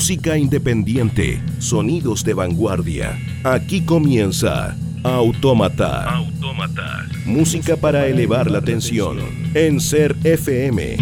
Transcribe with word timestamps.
Música 0.00 0.38
independiente, 0.38 1.42
sonidos 1.58 2.24
de 2.24 2.32
vanguardia. 2.32 3.18
Aquí 3.44 3.82
comienza 3.82 4.74
Autómata. 5.04 6.04
Autómata. 6.04 7.06
Música 7.26 7.76
para 7.76 8.06
elevar 8.06 8.50
la 8.50 8.62
tensión 8.62 9.18
en 9.52 9.78
Ser 9.78 10.16
FM. 10.24 10.96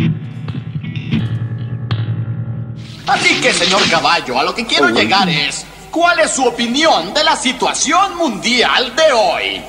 Así 3.06 3.40
que, 3.40 3.52
señor 3.52 3.88
Caballo, 3.88 4.36
a 4.36 4.42
lo 4.42 4.52
que 4.52 4.66
quiero 4.66 4.90
llegar 4.90 5.28
es, 5.28 5.64
¿cuál 5.92 6.18
es 6.18 6.32
su 6.32 6.44
opinión 6.44 7.14
de 7.14 7.22
la 7.22 7.36
situación 7.36 8.16
mundial 8.16 8.96
de 8.96 9.12
hoy? 9.12 9.62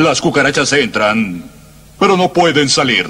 Las 0.00 0.22
cucarachas 0.22 0.72
entran, 0.72 1.44
pero 1.98 2.16
no 2.16 2.32
pueden 2.32 2.70
salir. 2.70 3.06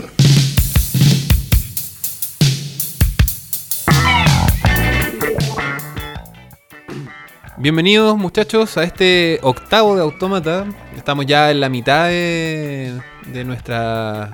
Bienvenidos 7.58 8.16
muchachos 8.16 8.76
a 8.76 8.82
este 8.82 9.38
octavo 9.42 9.94
de 9.94 10.02
Autómata. 10.02 10.66
Estamos 10.96 11.26
ya 11.26 11.52
en 11.52 11.60
la 11.60 11.68
mitad 11.68 12.08
de, 12.08 13.00
de 13.26 13.44
nuestra 13.44 14.32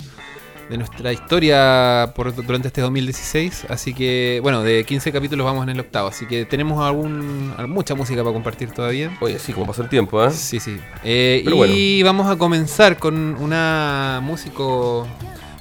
de 0.69 0.79
nuestra 0.79 1.13
historia 1.13 2.13
por, 2.15 2.35
durante 2.35 2.69
este 2.69 2.81
2016. 2.81 3.67
Así 3.69 3.95
que, 3.95 4.41
bueno, 4.43 4.63
de 4.63 4.85
15 4.85 5.13
capítulos 5.13 5.45
vamos 5.45 5.63
en 5.65 5.71
el 5.71 5.81
octavo. 5.81 6.09
Así 6.09 6.27
que 6.27 6.45
tenemos 6.45 6.85
algún, 6.85 7.55
mucha 7.69 7.95
música 7.95 8.23
para 8.23 8.33
compartir 8.35 8.71
todavía. 8.73 9.17
Oye, 9.21 9.39
sí, 9.39 9.53
como 9.53 9.67
pasa 9.67 9.83
el 9.83 9.89
tiempo, 9.89 10.25
¿eh? 10.25 10.31
Sí, 10.31 10.59
sí. 10.61 10.77
Eh, 11.05 11.45
y 11.69 12.03
vamos 12.03 12.29
a 12.29 12.37
comenzar 12.37 12.99
con 12.99 13.37
una 13.41 14.21
músico 14.23 15.07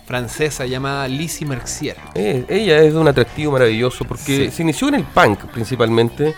francesa 0.06 0.66
llamada 0.66 1.08
Lizzie 1.08 1.48
Mercier. 1.48 1.98
Eh, 2.14 2.46
ella 2.48 2.80
es 2.84 2.94
de 2.94 3.00
un 3.00 3.08
atractivo 3.08 3.52
maravilloso 3.54 4.06
porque 4.06 4.46
Sí. 4.46 4.52
se 4.52 4.62
inició 4.64 4.88
en 4.90 4.96
el 4.96 5.04
punk 5.04 5.46
principalmente, 5.46 6.36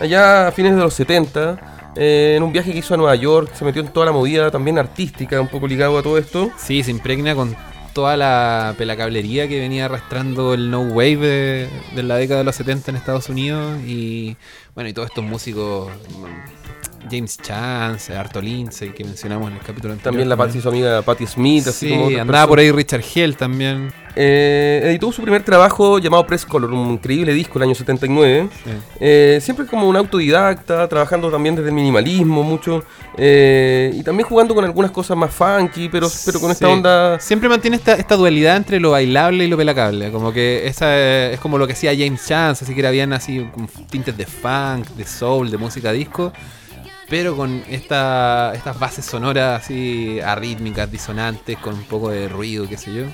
allá 0.00 0.46
a 0.48 0.52
fines 0.52 0.76
de 0.76 0.80
los 0.80 0.94
70, 0.94 1.90
eh, 1.96 2.34
en 2.36 2.44
un 2.44 2.52
viaje 2.52 2.70
que 2.72 2.78
hizo 2.78 2.94
a 2.94 2.96
Nueva 2.96 3.16
York, 3.16 3.50
se 3.54 3.64
metió 3.64 3.82
en 3.82 3.88
toda 3.88 4.06
la 4.06 4.12
movida 4.12 4.52
también 4.52 4.78
artística, 4.78 5.40
un 5.40 5.48
poco 5.48 5.66
ligado 5.66 5.98
a 5.98 6.02
todo 6.02 6.16
esto. 6.16 6.50
Sí, 6.56 6.84
se 6.84 6.92
impregna 6.92 7.34
con 7.34 7.56
toda 7.98 8.16
la 8.16 8.76
pelacablería 8.78 9.48
que 9.48 9.58
venía 9.58 9.86
arrastrando 9.86 10.54
el 10.54 10.70
no 10.70 10.82
wave 10.82 11.16
de, 11.16 11.68
de 11.96 12.02
la 12.04 12.14
década 12.14 12.38
de 12.38 12.44
los 12.44 12.54
70 12.54 12.92
en 12.92 12.96
Estados 12.96 13.28
Unidos 13.28 13.76
y 13.84 14.36
bueno, 14.76 14.88
y 14.88 14.92
todos 14.92 15.08
estos 15.08 15.24
músicos 15.24 15.90
James 17.10 17.38
Chance, 17.38 18.14
Arto 18.16 18.40
Lindsay 18.40 18.90
que 18.90 19.04
mencionamos 19.04 19.50
en 19.50 19.56
el 19.56 19.62
capítulo 19.62 19.92
anterior. 19.92 20.12
También 20.12 20.28
la 20.28 20.36
Patti, 20.36 20.60
su 20.60 20.68
amiga 20.68 21.02
Patti 21.02 21.26
Smith, 21.26 21.66
así 21.68 21.88
Sí, 21.88 22.16
como 22.16 22.46
por 22.48 22.58
ahí 22.58 22.70
Richard 22.70 23.02
Hell 23.14 23.36
también. 23.36 23.92
Eh, 24.20 24.80
editó 24.84 25.12
su 25.12 25.22
primer 25.22 25.44
trabajo 25.44 26.00
llamado 26.00 26.26
Press 26.26 26.44
Color, 26.44 26.72
un 26.72 26.92
increíble 26.94 27.32
disco 27.32 27.58
el 27.58 27.64
año 27.64 27.74
79. 27.74 28.48
Sí. 28.52 28.70
Eh, 28.98 29.38
siempre 29.40 29.64
como 29.66 29.88
un 29.88 29.96
autodidacta, 29.96 30.88
trabajando 30.88 31.30
también 31.30 31.54
desde 31.54 31.68
el 31.68 31.74
minimalismo 31.74 32.42
mucho. 32.42 32.82
eh, 33.16 33.92
y 33.94 34.02
también 34.02 34.28
jugando 34.28 34.54
con 34.54 34.64
algunas 34.64 34.90
cosas 34.90 35.16
más 35.16 35.32
funky, 35.32 35.88
pero, 35.88 36.08
pero 36.24 36.40
con 36.40 36.50
esta 36.50 36.68
onda... 36.68 37.20
Siempre 37.20 37.48
mantiene 37.48 37.76
esta, 37.76 37.94
esta 37.94 38.16
dualidad 38.16 38.56
entre 38.56 38.80
lo 38.80 38.90
bailable 38.92 39.44
y 39.44 39.48
lo 39.48 39.56
pelacable. 39.56 40.10
Como 40.10 40.32
que 40.32 40.66
esa 40.66 40.86
eh, 40.96 41.34
es 41.34 41.40
como 41.40 41.56
lo 41.58 41.66
que 41.66 41.74
hacía 41.74 41.92
James 41.96 42.26
Chance, 42.26 42.64
así 42.64 42.74
que 42.74 42.80
era 42.80 42.90
bien 42.90 43.12
así 43.12 43.46
con 43.54 43.68
tintes 43.88 44.16
de 44.16 44.26
funk, 44.26 44.88
de 44.96 45.04
soul, 45.04 45.50
de 45.50 45.58
música 45.58 45.92
disco. 45.92 46.32
Pero 47.08 47.36
con 47.36 47.62
esta, 47.70 48.52
estas 48.54 48.78
bases 48.78 49.04
sonoras 49.04 49.62
así 49.64 50.20
arrítmicas, 50.20 50.90
disonantes, 50.90 51.56
con 51.58 51.74
un 51.74 51.84
poco 51.84 52.10
de 52.10 52.28
ruido, 52.28 52.68
qué 52.68 52.76
sé 52.76 52.92
yo. 52.92 53.04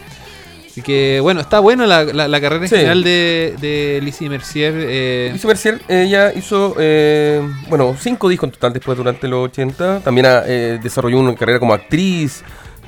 Así 0.69 0.83
que 0.83 1.21
bueno, 1.23 1.41
está 1.41 1.61
bueno 1.61 1.87
la, 1.87 2.03
la- 2.03 2.27
la 2.27 2.41
carrera 2.41 2.65
en 2.65 2.69
Sí. 2.69 2.75
general 2.75 3.05
de, 3.05 3.55
de 3.61 4.01
Lizzie 4.03 4.29
Mercier. 4.29 4.75
eh, 4.77 5.31
Lizzie 5.33 5.47
Mercier, 5.47 5.81
ella 5.87 6.33
hizo, 6.35 6.75
eh, 6.81 7.41
bueno, 7.69 7.95
cinco 7.97 8.29
discos 8.29 8.49
en 8.49 8.53
total 8.55 8.73
después 8.73 8.99
durante 8.99 9.29
los 9.29 9.45
80. 9.51 10.01
También 10.01 10.27
ah, 10.27 10.43
eh, 10.45 10.81
desarrolló 10.83 11.21
una 11.21 11.35
carrera 11.37 11.61
como 11.61 11.73
actriz. 11.75 12.43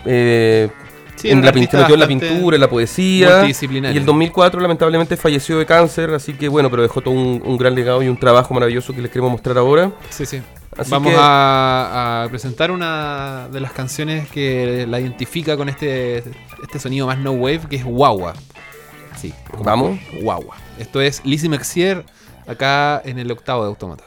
eh, 0.05 0.69
Sí, 1.15 1.31
en 1.31 1.39
la, 1.43 1.51
pin- 1.51 1.63
artista 1.63 1.79
se 1.79 1.83
metió 1.85 1.95
en 1.95 2.01
la 2.01 2.07
pintura, 2.09 2.57
en 2.57 2.61
la 2.61 2.69
poesía. 2.69 3.47
Y 3.49 3.97
el 3.97 4.05
2004 4.05 4.61
lamentablemente 4.61 5.17
falleció 5.17 5.59
de 5.59 5.65
cáncer, 5.65 6.11
así 6.11 6.35
que 6.35 6.47
bueno, 6.49 6.69
pero 6.71 6.83
dejó 6.83 7.01
todo 7.01 7.15
un, 7.15 7.41
un 7.43 7.57
gran 7.57 7.75
legado 7.75 8.03
y 8.03 8.09
un 8.09 8.19
trabajo 8.19 8.53
maravilloso 8.53 8.93
que 8.93 9.01
les 9.01 9.11
queremos 9.11 9.31
mostrar 9.33 9.57
ahora. 9.57 9.93
Sí, 10.11 10.27
sí. 10.27 10.43
Así 10.79 10.91
Vamos 10.91 11.13
que- 11.13 11.19
a, 11.19 12.25
a 12.25 12.29
presentar 12.29 12.71
una 12.71 13.49
de 13.51 13.61
las 13.61 13.73
canciones 13.73 14.29
que 14.29 14.87
la 14.87 15.01
identifica 15.01 15.57
con 15.57 15.69
este, 15.71 16.19
este 16.63 16.79
sonido 16.79 17.07
más 17.07 17.19
no 17.19 17.33
wave, 17.33 17.61
que 17.71 17.77
es 17.77 17.85
Wawa. 17.87 18.35
Sí, 19.17 19.33
Vamos. 19.65 19.99
Wawa. 20.23 20.57
Esto 20.79 21.01
es 21.01 21.25
Lizzie 21.25 21.49
Mercier, 21.49 22.05
acá 22.47 23.01
en 23.05 23.19
el 23.19 23.31
octavo 23.31 23.63
de 23.63 23.69
Automata. 23.71 24.05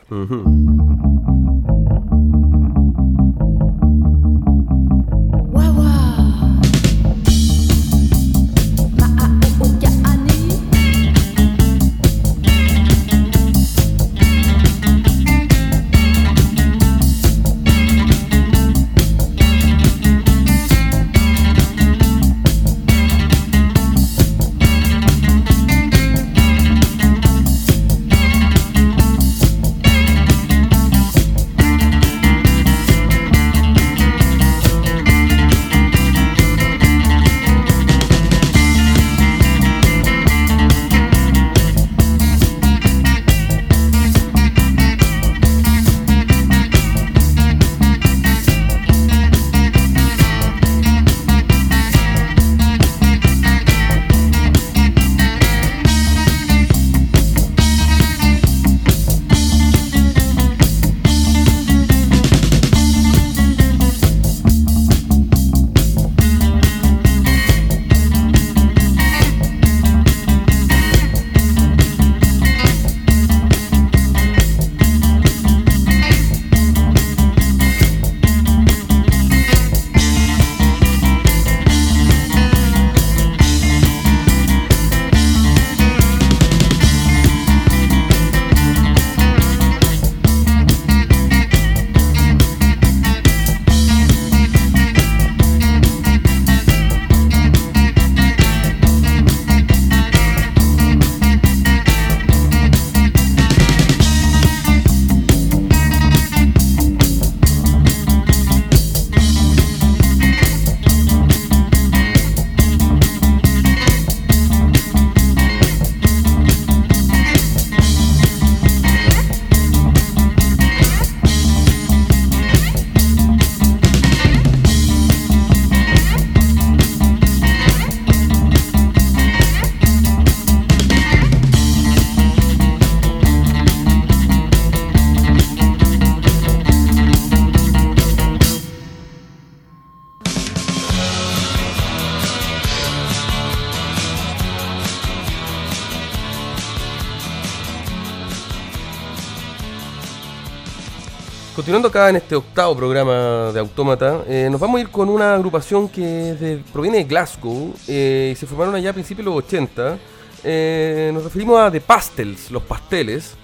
Continuando 151.69 151.89
acá 151.89 152.09
en 152.09 152.15
este 152.15 152.35
octavo 152.35 152.75
programa 152.75 153.51
de 153.53 153.59
Autómata, 153.59 154.23
eh, 154.27 154.47
nos 154.49 154.59
vamos 154.59 154.79
a 154.79 154.81
ir 154.81 154.89
con 154.89 155.07
una 155.07 155.35
agrupación 155.35 155.87
que 155.87 156.01
de- 156.01 156.63
proviene 156.73 156.97
de 156.97 157.03
Glasgow 157.03 157.75
eh, 157.87 158.31
y 158.33 158.35
se 158.35 158.47
formaron 158.47 158.73
allá 158.73 158.89
a 158.89 158.93
principios 158.93 159.23
de 159.23 159.31
los 159.31 159.43
80. 159.45 159.99
Eh, 160.43 161.11
nos 161.13 161.23
referimos 161.25 161.59
a 161.59 161.69
The 161.69 161.79
Pastels, 161.79 162.49
los 162.49 162.63
pasteles, 162.63 163.35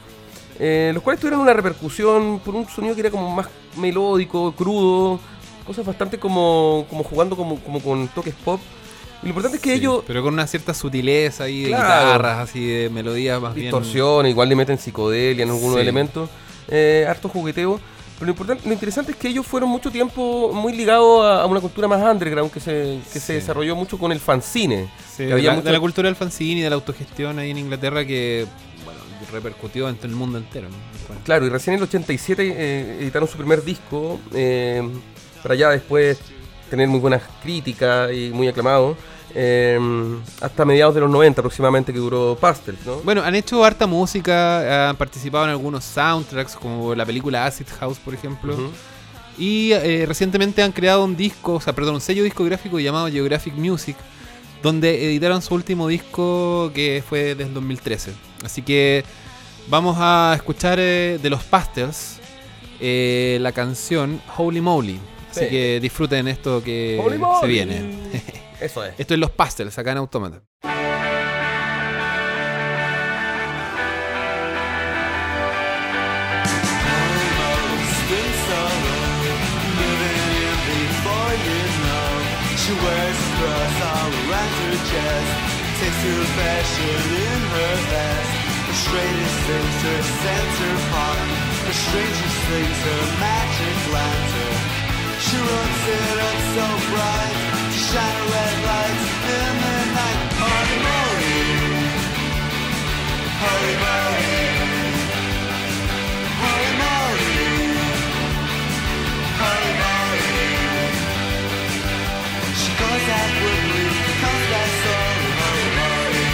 los 0.59 1.03
cuales 1.03 1.19
tuvieron 1.21 1.39
una 1.41 1.53
repercusión 1.53 2.39
por 2.43 2.55
un 2.55 2.67
sonido 2.67 2.95
que 2.95 3.01
era 3.01 3.11
como 3.11 3.29
más 3.29 3.45
melódico, 3.77 4.53
crudo, 4.53 5.19
cosas 5.63 5.85
bastante 5.85 6.17
como, 6.17 6.87
como 6.89 7.03
jugando 7.03 7.35
como, 7.37 7.59
como 7.59 7.79
con 7.79 8.07
toques 8.07 8.33
pop. 8.43 8.59
Y 9.21 9.25
lo 9.25 9.29
importante 9.29 9.57
es 9.57 9.61
que 9.61 9.69
Sí, 9.73 9.77
ellos 9.77 10.03
Pero 10.07 10.23
con 10.23 10.33
una 10.33 10.47
cierta 10.47 10.73
sutileza 10.73 11.43
ahí 11.43 11.61
de 11.65 11.67
Claro. 11.69 11.83
guitarras, 11.83 12.49
así 12.49 12.65
de 12.65 12.89
melodías 12.89 13.39
más 13.39 13.53
bien. 13.53 13.67
distorsión, 13.67 14.25
igual 14.25 14.49
le 14.49 14.55
meten 14.55 14.79
psicodelia 14.79 15.43
en 15.43 15.49
algunos 15.51 15.75
Sí. 15.75 15.81
elementos, 15.81 16.27
eh, 16.69 17.05
harto 17.07 17.29
jugueteo. 17.29 17.79
Pero 18.17 18.27
lo, 18.27 18.31
importante, 18.31 18.65
lo 18.67 18.73
interesante 18.73 19.11
es 19.11 19.17
que 19.17 19.27
ellos 19.27 19.45
fueron 19.45 19.69
mucho 19.69 19.91
tiempo 19.91 20.51
muy 20.53 20.71
ligados 20.73 21.23
a, 21.25 21.41
a 21.41 21.45
una 21.47 21.59
cultura 21.59 21.87
más 21.87 22.01
underground 22.01 22.49
que 22.51 22.59
se, 22.61 22.99
que 23.11 23.19
se 23.19 23.27
Sí. 23.27 23.33
desarrolló 23.33 23.75
mucho 23.75 23.97
con 23.97 24.11
el 24.11 24.19
fanzine. 24.19 24.87
Sí, 25.09 25.17
Que 25.17 25.25
de, 25.25 25.33
había 25.33 25.49
la, 25.49 25.55
mucho- 25.55 25.65
de 25.67 25.71
la 25.73 25.79
cultura 25.79 26.07
del 26.07 26.15
fanzine 26.15 26.59
y 26.61 26.63
de 26.63 26.69
la 26.69 26.75
autogestión 26.75 27.39
ahí 27.39 27.51
en 27.51 27.57
Inglaterra 27.57 28.05
que 28.05 28.45
bueno, 28.85 28.99
repercutió 29.33 29.89
en 29.89 29.95
todo 29.97 30.07
el 30.07 30.13
mundo 30.15 30.37
entero. 30.37 30.69
¿no? 30.69 30.75
Claro, 31.25 31.45
y 31.45 31.49
recién 31.49 31.73
en 31.73 31.79
el 31.79 31.83
87 31.83 32.53
eh, 32.55 32.97
editaron 33.01 33.27
su 33.27 33.37
primer 33.37 33.63
disco, 33.63 34.19
eh, 34.33 34.81
para 35.43 35.55
ya 35.55 35.69
después 35.71 36.19
tener 36.69 36.87
muy 36.87 36.99
buenas 36.99 37.21
críticas 37.43 38.11
y 38.13 38.31
muy 38.33 38.47
aclamado, 38.47 38.95
eh, 39.37 39.77
hasta 40.41 40.63
mediados 40.65 40.95
de 40.95 41.01
los 41.01 41.09
90 41.09 41.41
aproximadamente 41.41 41.91
que 41.93 41.99
duró 41.99 42.37
Pastels, 42.39 42.79
¿no? 42.85 42.95
Bueno, 43.01 43.21
han 43.21 43.35
hecho 43.35 43.63
harta 43.65 43.85
música, 43.85 44.89
han 44.89 44.95
participado 44.95 45.43
en 45.43 45.49
algunos 45.51 45.83
soundtracks, 45.83 46.55
como 46.55 46.95
la 46.95 47.05
película 47.05 47.45
Acid 47.45 47.67
House, 47.79 47.97
por 47.99 48.13
ejemplo. 48.13 48.55
Y 49.37 49.73
eh, 49.73 50.05
recientemente 50.07 50.63
han 50.63 50.71
creado 50.71 51.03
un 51.03 51.15
disco, 51.17 51.55
o 51.55 51.59
sea, 51.61 51.73
perdón, 51.73 51.95
un 51.95 52.01
sello 52.01 52.23
discográfico 52.23 52.79
llamado 52.79 53.07
Geographic 53.09 53.53
Music, 53.55 53.97
donde 54.63 55.05
editaron 55.05 55.41
su 55.41 55.53
último 55.53 55.89
disco 55.89 56.71
que 56.73 57.03
fue 57.07 57.35
del 57.35 57.53
2013. 57.53 58.13
Así 58.45 58.61
que 58.61 59.03
vamos 59.67 59.97
a 59.99 60.33
escuchar 60.37 60.79
eh, 60.79 61.19
de 61.21 61.29
los 61.29 61.43
Pastels 61.43 62.19
eh, 62.79 63.37
la 63.41 63.51
canción 63.51 64.21
Holy 64.37 64.61
Moly. 64.61 64.99
Así 65.29 65.41
Sí. 65.41 65.47
que 65.49 65.79
disfruten 65.81 66.29
esto 66.29 66.63
que 66.63 66.97
Holy 67.03 67.15
se 67.15 67.19
moly. 67.19 67.51
viene. 67.53 67.81
Eso 68.59 68.83
es. 68.83 68.99
Esto 68.99 69.13
es 69.13 69.19
los 69.19 69.31
Pastels, 69.31 69.77
acá 69.77 69.91
en 69.91 69.97
Automata. 69.97 70.41
Strangest 91.75 92.39
things 92.47 92.79
her 92.85 93.19
magic 93.19 93.93
lantern. 93.93 94.44
She 95.25 95.37
runs 95.37 95.83
it 95.97 96.17
up 96.29 96.39
so 96.53 96.65
bright 96.89 97.37
to 97.71 97.79
shine 97.89 98.21
red 98.31 98.55
lights 98.69 99.05
in 99.35 99.53
the 99.63 99.77
night. 99.97 100.21
Holy 100.41 100.77
moly, 100.85 101.41
holy 103.41 103.73
moly, 106.81 107.29
holy. 109.41 110.35
She 112.61 112.71
goes 112.81 113.05
out 113.17 113.31
quickly, 113.41 113.85
comes 114.21 114.45
back 114.53 114.69
slowly. 114.81 115.29
Holy 115.41 115.67
moly, 115.79 116.25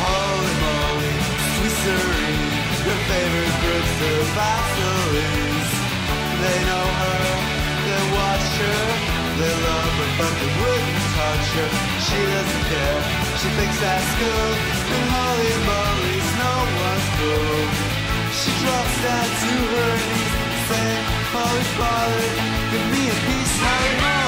holy. 0.00 1.12
Her 2.84 3.00
favorite 3.08 3.56
groups, 3.62 3.92
the 4.00 4.12
Vaselines. 4.36 5.49
They 6.40 6.58
know 6.64 6.86
her, 7.02 7.22
they 7.84 8.02
watch 8.16 8.48
her, 8.64 8.80
they 9.40 9.54
love 9.68 9.92
her, 10.00 10.10
but 10.18 10.32
they 10.40 10.52
wouldn't 10.60 11.04
touch 11.16 11.46
her. 11.56 11.68
She 12.06 12.18
doesn't 12.32 12.64
care, 12.72 13.00
she 13.40 13.48
thinks 13.60 13.78
that's 13.84 14.10
good. 14.24 14.56
And 14.94 15.04
holy 15.16 15.56
moly's 15.68 16.30
no 16.40 16.54
one's 16.80 17.08
fool. 17.16 17.60
She 18.40 18.50
drops 18.62 18.96
down 19.04 19.28
to 19.42 19.52
her 19.74 19.92
knees, 20.00 20.32
saying, 20.68 21.04
Holy 21.34 21.66
Father, 21.76 22.28
give 22.72 22.86
me 22.88 23.02
a 23.04 23.16
piece, 23.26 23.54
holy 23.60 23.94
moly. 24.00 24.19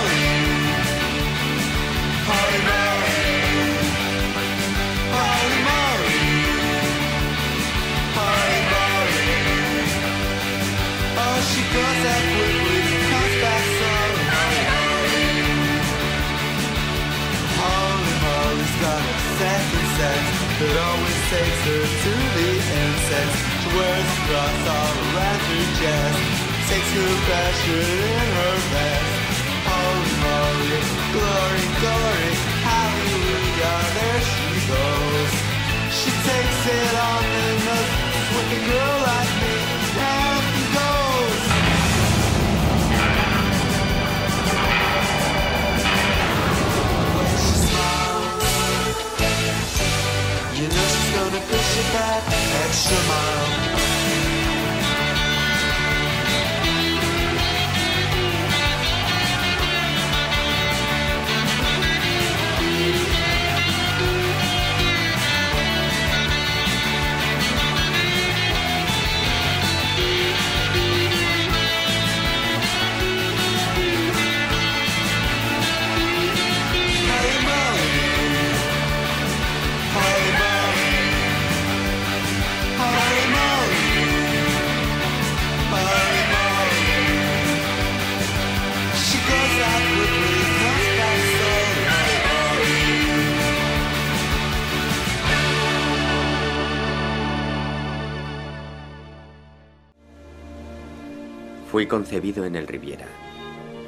Concebido 101.92 102.46
en 102.46 102.56
el 102.56 102.66
Riviera. 102.66 103.04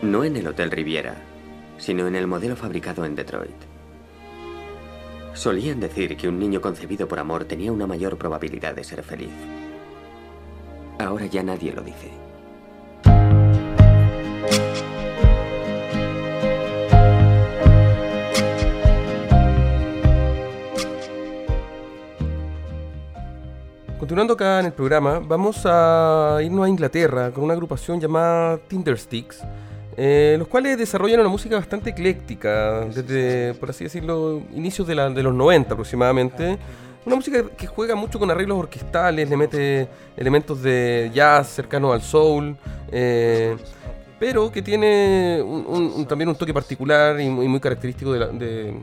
No 0.03 0.25
en 0.25 0.37
el 0.37 0.47
Hotel 0.47 0.71
Riviera, 0.71 1.15
sino 1.79 2.07
en 2.07 2.15
el 2.15 2.27
modelo 2.27 2.55
fabricado 2.55 3.07
en 3.07 3.15
Detroit. 3.15 3.57
Solían 5.33 5.81
decir 5.81 6.15
que 6.15 6.29
un 6.29 6.39
niño 6.39 6.61
concebido 6.61 7.09
por 7.09 7.19
amor 7.19 7.47
tenía 7.47 7.73
una 7.73 7.87
mayor 7.87 8.19
probabilidad 8.19 8.75
de 8.75 8.85
ser 8.85 9.03
feliz. 9.03 9.33
Ahora 10.99 11.25
ya 11.25 11.43
nadie 11.43 11.73
lo 11.73 11.81
dice. 11.81 12.11
Continuando 24.15 24.35
acá 24.35 24.61
en 24.61 24.67
el 24.67 24.73
programa, 24.73 25.19
vamos 25.19 25.63
a 25.65 26.39
irnos 26.41 26.65
a 26.65 26.69
Inglaterra 26.69 27.33
con 27.33 27.43
una 27.43 27.53
agrupación 27.53 28.01
llamada 28.01 28.59
Tindersticks, 28.59 29.43
eh, 29.97 30.37
los 30.39 30.47
cuales 30.47 30.79
desarrollan 30.79 31.19
una 31.19 31.29
música 31.29 31.57
bastante 31.57 31.91
ecléctica, 31.91 32.83
desde, 32.83 33.55
por 33.55 33.71
así 33.71 33.83
decirlo, 33.83 34.41
inicios 34.55 34.87
de, 34.87 34.95
los 34.95 35.35
90 35.35 35.73
aproximadamente. 35.75 36.57
Una 37.05 37.17
música 37.17 37.43
que 37.59 37.67
juega 37.67 37.97
mucho 37.97 38.21
con 38.21 38.31
arreglos 38.31 38.57
orquestales, 38.57 39.29
le 39.29 39.37
mete 39.37 39.89
elementos 40.17 40.63
de 40.63 41.11
jazz 41.13 41.49
cercanos 41.49 41.93
al 41.93 42.03
soul, 42.03 42.57
eh, 42.93 43.57
pero 44.21 44.53
que 44.53 44.63
tiene 44.63 45.43
también 46.09 46.29
un 46.29 46.37
toque 46.37 46.55
particular 46.55 47.21
y 47.21 47.29
muy, 47.29 47.49
muy 47.49 47.59
característico 47.59 48.13
de 48.13 48.19
la, 48.21 48.29
de- 48.29 48.75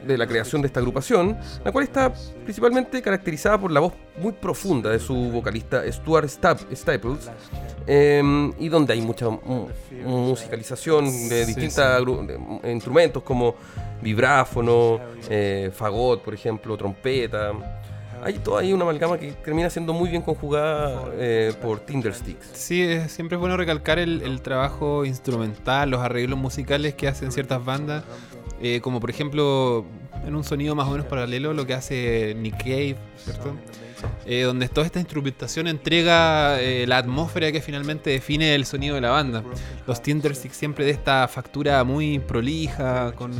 de- 0.00 0.18
la 0.18 0.26
creación 0.26 0.62
de 0.62 0.66
esta 0.66 0.80
agrupación, 0.80 1.36
la 1.64 1.72
cual 1.72 1.84
está 1.84 2.12
principalmente 2.44 3.00
caracterizada 3.02 3.58
por 3.58 3.70
la 3.70 3.80
voz 3.80 3.92
muy 4.20 4.32
profunda 4.32 4.90
de 4.90 4.98
su 4.98 5.14
vocalista 5.30 5.82
Stuart 5.90 6.28
Stap- 6.28 6.74
Staples, 6.74 7.30
eh, 7.86 8.22
y 8.58 8.68
donde 8.68 8.92
hay 8.92 9.00
mucha 9.02 9.28
mu- 9.28 9.68
musicalización 10.04 11.04
de 11.28 11.46
distintos 11.46 11.74
sí. 12.62 12.68
instrumentos 12.70 13.22
como 13.22 13.54
vibráfono, 14.02 15.00
eh, 15.28 15.70
fagot, 15.74 16.22
por 16.22 16.34
ejemplo, 16.34 16.76
trompeta. 16.76 17.52
Hay 18.22 18.34
toda 18.38 18.60
ahí 18.62 18.72
una 18.72 18.84
amalgama 18.84 19.18
que 19.18 19.32
termina 19.32 19.68
siendo 19.68 19.92
muy 19.92 20.08
bien 20.08 20.22
conjugada 20.22 21.10
eh, 21.14 21.52
por 21.60 21.80
Tindersticks. 21.80 22.46
Sí, 22.54 22.80
es- 22.82 23.12
siempre 23.12 23.36
es 23.36 23.40
bueno 23.40 23.56
recalcar 23.58 23.98
el, 23.98 24.22
el 24.22 24.40
trabajo 24.40 25.04
instrumental, 25.04 25.90
los 25.90 26.00
arreglos 26.00 26.38
musicales 26.38 26.94
que 26.94 27.06
hacen 27.08 27.32
ciertas 27.32 27.62
bandas. 27.62 28.02
Eh, 28.60 28.80
como 28.80 29.00
por 29.00 29.10
ejemplo, 29.10 29.84
en 30.26 30.34
un 30.34 30.44
sonido 30.44 30.74
más 30.74 30.88
o 30.88 30.92
menos 30.92 31.06
paralelo, 31.06 31.52
lo 31.52 31.66
que 31.66 31.74
hace 31.74 32.34
Nick 32.38 32.58
Cave, 32.58 32.96
¿cierto? 33.16 33.54
Eh, 34.26 34.42
donde 34.42 34.68
toda 34.68 34.86
esta 34.86 35.00
instrumentación 35.00 35.66
entrega 35.66 36.60
eh, 36.60 36.86
la 36.86 36.98
atmósfera 36.98 37.52
que 37.52 37.60
finalmente 37.60 38.10
define 38.10 38.54
el 38.54 38.66
sonido 38.66 38.94
de 38.94 39.00
la 39.00 39.10
banda. 39.10 39.42
Los 39.86 40.02
Tindersticks 40.02 40.56
siempre 40.56 40.84
de 40.84 40.92
esta 40.92 41.28
factura 41.28 41.82
muy 41.84 42.18
prolija, 42.18 43.12
con 43.12 43.32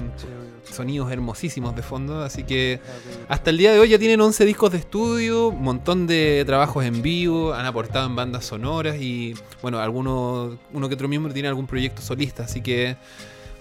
sonidos 0.71 1.11
hermosísimos 1.11 1.75
de 1.77 1.83
fondo, 1.83 2.23
así 2.23 2.45
que 2.45 2.81
hasta 3.29 3.51
el 3.51 3.59
día 3.59 3.73
de 3.73 3.79
hoy 3.79 3.91
ya 3.91 3.99
tienen 3.99 4.21
11 4.21 4.45
discos 4.45 4.73
de 4.73 4.79
estudio, 4.79 5.49
un 5.49 5.63
montón 5.63 6.07
de 6.07 6.43
trabajos 6.47 6.85
en 6.85 7.03
vivo, 7.03 7.55
han 7.55 7.67
aportado 7.67 8.07
en 8.07 8.17
bandas 8.17 8.45
sonoras 8.45 8.97
y 9.01 9.35
bueno, 9.63 9.79
alguno, 9.79 10.59
uno 10.73 10.89
que 10.89 10.95
otro 10.95 11.09
miembro 11.09 11.33
tiene 11.33 11.49
algún 11.49 11.67
proyecto 11.67 12.03
solista, 12.03 12.45
así 12.45 12.61
que 12.61 12.97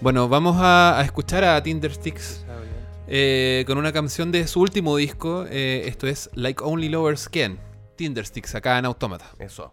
bueno, 0.01 0.27
vamos 0.29 0.57
a, 0.59 1.01
escuchar 1.03 1.43
a 1.43 1.61
Tindersticks 1.61 2.45
eh, 3.07 3.63
con 3.67 3.77
una 3.77 3.91
canción 3.91 4.31
de 4.31 4.47
su 4.47 4.61
último 4.61 4.95
disco, 4.97 5.45
eh, 5.49 5.83
esto 5.85 6.07
es 6.07 6.29
Like 6.33 6.63
Only 6.63 6.89
Lovers 6.89 7.29
Can, 7.29 7.59
Tindersticks 7.95 8.55
acá 8.55 8.77
en 8.77 8.85
Autómata. 8.85 9.25
Eso. 9.39 9.71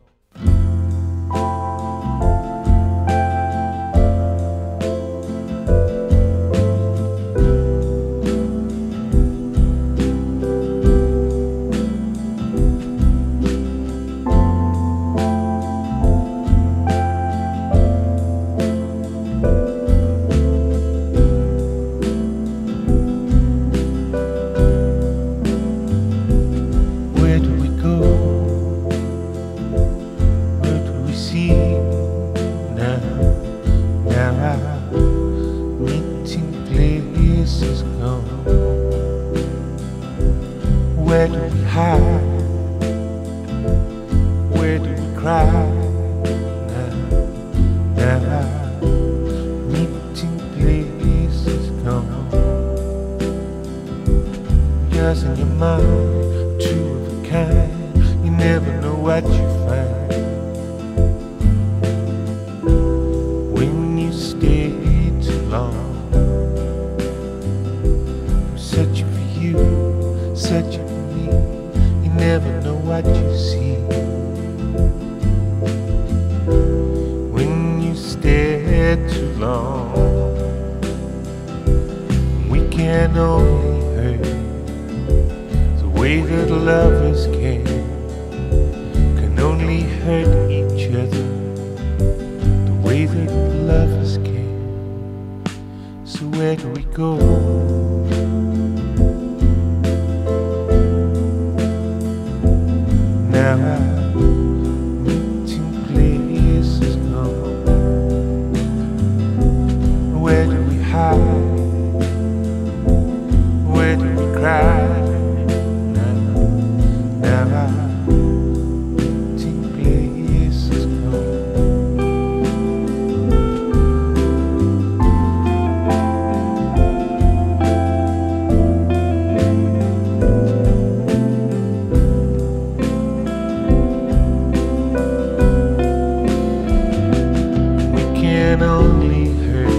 Can 138.50 138.62
only 138.64 139.26
hurt 139.47 139.71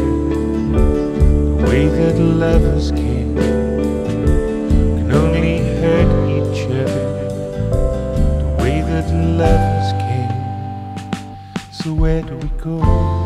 the 1.57 1.65
way 1.67 1.89
that 1.89 2.17
lovers 2.17 2.89
can 2.91 3.35
can 4.95 5.11
only 5.11 5.57
hurt 5.81 6.11
each 6.37 6.63
other 6.67 7.03
the 8.39 8.55
way 8.63 8.79
that 8.79 9.07
lovers 9.41 9.91
can. 9.99 10.31
So 11.69 11.93
where 11.93 12.21
do 12.21 12.37
we 12.37 12.47
go? 12.63 13.20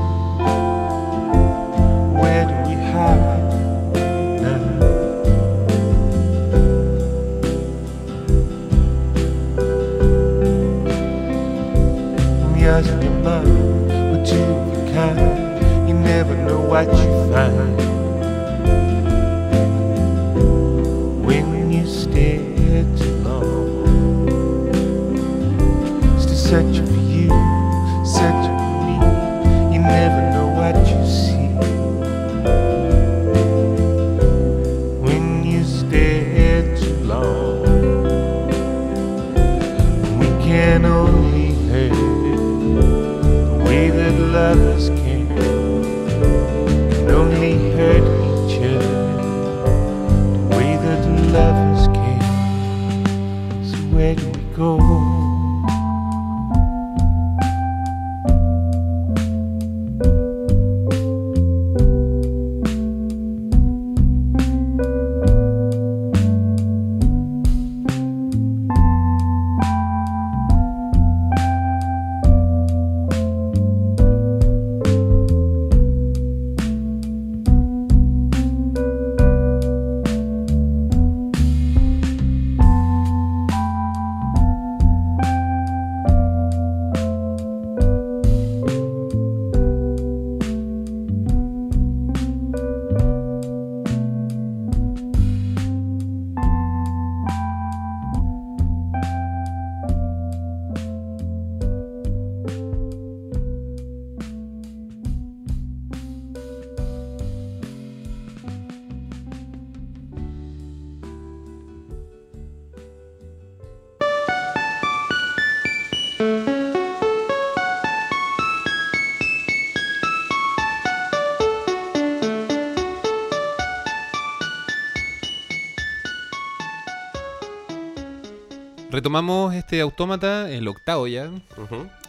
Retomamos 129.05 129.53
este 129.53 129.81
autómata, 129.81 130.49
el 130.49 130.67
octavo 130.67 131.05
ya, 131.05 131.29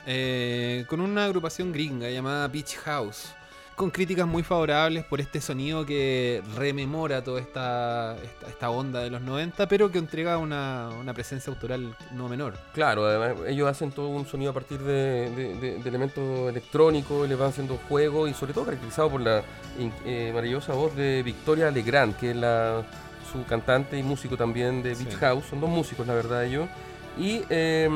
eh, 0.07 0.87
con 0.89 1.03
una 1.03 1.27
agrupación 1.27 1.71
gringa 1.71 2.09
llamada 2.09 2.49
Beach 2.49 2.75
House, 2.87 3.35
con 3.75 3.91
críticas 3.91 4.27
muy 4.27 4.43
favorables 4.43 5.05
por 5.05 5.21
este 5.21 5.43
sonido 5.43 5.85
que 5.85 6.43
rememora 6.57 7.23
toda 7.23 7.39
esta, 7.43 8.17
esta, 8.25 8.49
esta 8.49 8.71
onda 8.71 9.01
de 9.01 9.11
los 9.11 9.21
90, 9.21 9.69
pero 9.69 9.93
que 9.93 9.99
entrega 9.99 10.39
una, 10.39 10.89
una 10.99 11.13
presencia 11.13 11.53
autoral 11.53 11.95
no 12.13 12.31
menor. 12.31 12.55
Claro, 12.73 13.05
además 13.05 13.47
ellos 13.47 13.69
hacen 13.69 13.91
todo 13.93 14.09
un 14.09 14.27
sonido 14.27 14.53
a 14.53 14.55
partir 14.55 14.79
de, 14.79 15.29
de- 15.37 15.55
de- 15.55 15.79
de 15.79 15.89
elementos 15.91 16.49
electrónicos, 16.49 17.29
les 17.29 17.39
van 17.39 17.51
haciendo 17.51 17.79
juegos 17.91 18.31
y 18.31 18.33
sobre 18.33 18.55
todo 18.55 18.65
caracterizado 18.65 19.11
por 19.11 19.21
la 19.21 19.43
eh, 20.07 20.31
maravillosa 20.33 20.73
voz 20.73 20.97
de 20.97 21.23
Victoria 21.23 21.71
Legrand, 21.71 22.17
que 22.17 22.31
es 22.31 22.37
la, 22.37 22.83
su 23.43 23.49
cantante 23.49 23.99
y 23.99 24.03
músico 24.03 24.37
también 24.37 24.83
de 24.83 24.91
Beach 24.95 25.11
Sí. 25.11 25.17
House. 25.21 25.45
Son 25.51 25.61
dos 25.61 25.71
músicos, 25.71 26.07
la 26.07 26.15
verdad, 26.15 26.45
ellos. 26.45 26.69
Y 27.19 27.43
eh, 27.49 27.89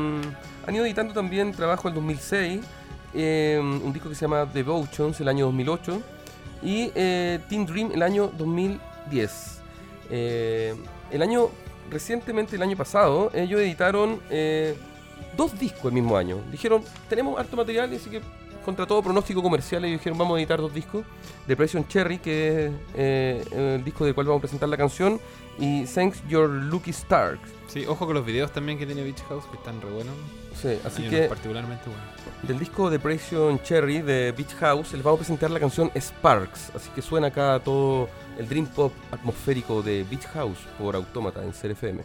han 0.67 0.75
ido 0.75 0.85
editando 0.85 1.13
también 1.13 1.53
trabajo 1.53 1.89
en 1.89 1.95
2006, 1.95 2.61
eh, 3.15 3.59
un 3.61 3.93
disco 3.93 4.09
que 4.09 4.15
se 4.15 4.23
llama 4.23 4.47
Devotions 4.47 5.21
el 5.21 5.29
año 5.29 5.47
2008 5.47 6.01
y 6.63 6.91
eh, 6.95 7.39
Teen 7.49 7.67
Dream 7.67 7.91
el 7.93 8.03
año 8.03 8.31
2010. 8.39 9.59
Eh, 10.11 10.75
el 11.11 11.23
año, 11.23 11.49
recientemente, 11.91 12.57
el 12.57 12.63
año 12.63 12.77
pasado, 12.77 13.31
ellos 13.35 13.61
editaron 13.61 14.21
eh, 14.31 14.77
dos 15.37 15.59
discos 15.59 15.87
el 15.87 15.93
mismo 15.93 16.17
año. 16.17 16.39
Dijeron, 16.51 16.83
tenemos 17.09 17.39
harto 17.39 17.57
material, 17.57 17.93
así 17.95 18.11
que 18.11 18.21
contra 18.71 18.87
todo 18.87 19.03
pronóstico 19.03 19.43
comercial, 19.43 19.85
ellos 19.85 19.99
dijeron, 19.99 20.17
vamos 20.17 20.37
a 20.37 20.39
editar 20.39 20.61
dos 20.61 20.73
discos. 20.73 21.05
Depression 21.49 21.89
Cherry, 21.89 22.19
que 22.19 22.67
es 22.67 22.73
eh, 22.95 23.77
el 23.77 23.85
disco 23.85 24.05
del 24.05 24.15
cual 24.15 24.29
vamos 24.29 24.39
a 24.39 24.43
presentar 24.43 24.69
la 24.69 24.77
canción, 24.77 25.21
y 25.59 25.85
Thanks 25.87 26.23
Your 26.29 26.49
Lucky 26.49 26.91
Stars. 26.91 27.41
Sí, 27.67 27.85
ojo 27.87 28.07
con 28.07 28.15
los 28.15 28.25
videos 28.25 28.53
también 28.53 28.79
que 28.79 28.87
tiene 28.87 29.03
Beach 29.03 29.25
House, 29.29 29.45
que 29.51 29.57
están 29.57 29.81
re 29.81 29.91
buenos. 29.91 30.15
Sí, 30.55 30.79
así 30.85 31.03
Hay 31.03 31.11
que 31.11 31.23
particularmente 31.23 31.83
buenos. 31.87 32.07
del 32.43 32.61
disco 32.61 32.91
Depression 32.91 33.61
Cherry 33.63 34.03
de 34.03 34.33
Beach 34.33 34.55
House 34.61 34.93
les 34.93 35.03
vamos 35.03 35.19
a 35.19 35.21
presentar 35.23 35.51
la 35.51 35.59
canción 35.59 35.91
Sparks. 35.99 36.71
Así 36.77 36.91
que 36.95 37.03
suena 37.03 37.27
acá 37.27 37.61
todo 37.65 38.09
el 38.39 38.49
dream 38.49 38.67
pop 38.67 38.93
atmosférico 39.11 39.83
de 39.83 40.05
Beach 40.09 40.27
House 40.35 40.59
por 40.79 40.95
Autómata 40.95 41.43
en 41.43 41.51
CRFM. 41.51 42.03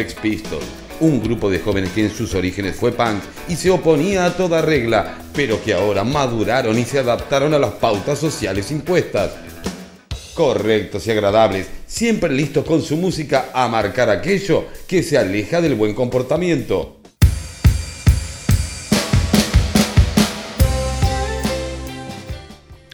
Sex 0.00 0.16
un 1.00 1.22
grupo 1.22 1.50
de 1.50 1.58
jóvenes 1.58 1.90
que 1.90 2.06
en 2.06 2.10
sus 2.10 2.34
orígenes 2.34 2.74
fue 2.74 2.90
punk 2.90 3.22
y 3.48 3.56
se 3.56 3.70
oponía 3.70 4.24
a 4.24 4.34
toda 4.34 4.62
regla, 4.62 5.18
pero 5.34 5.62
que 5.62 5.74
ahora 5.74 6.04
maduraron 6.04 6.78
y 6.78 6.84
se 6.84 7.00
adaptaron 7.00 7.52
a 7.52 7.58
las 7.58 7.72
pautas 7.72 8.18
sociales 8.18 8.70
impuestas. 8.70 9.32
Correctos 10.32 11.06
y 11.06 11.10
agradables, 11.10 11.66
siempre 11.86 12.32
listos 12.32 12.64
con 12.64 12.80
su 12.80 12.96
música 12.96 13.50
a 13.52 13.68
marcar 13.68 14.08
aquello 14.08 14.64
que 14.86 15.02
se 15.02 15.18
aleja 15.18 15.60
del 15.60 15.74
buen 15.74 15.94
comportamiento. 15.94 16.96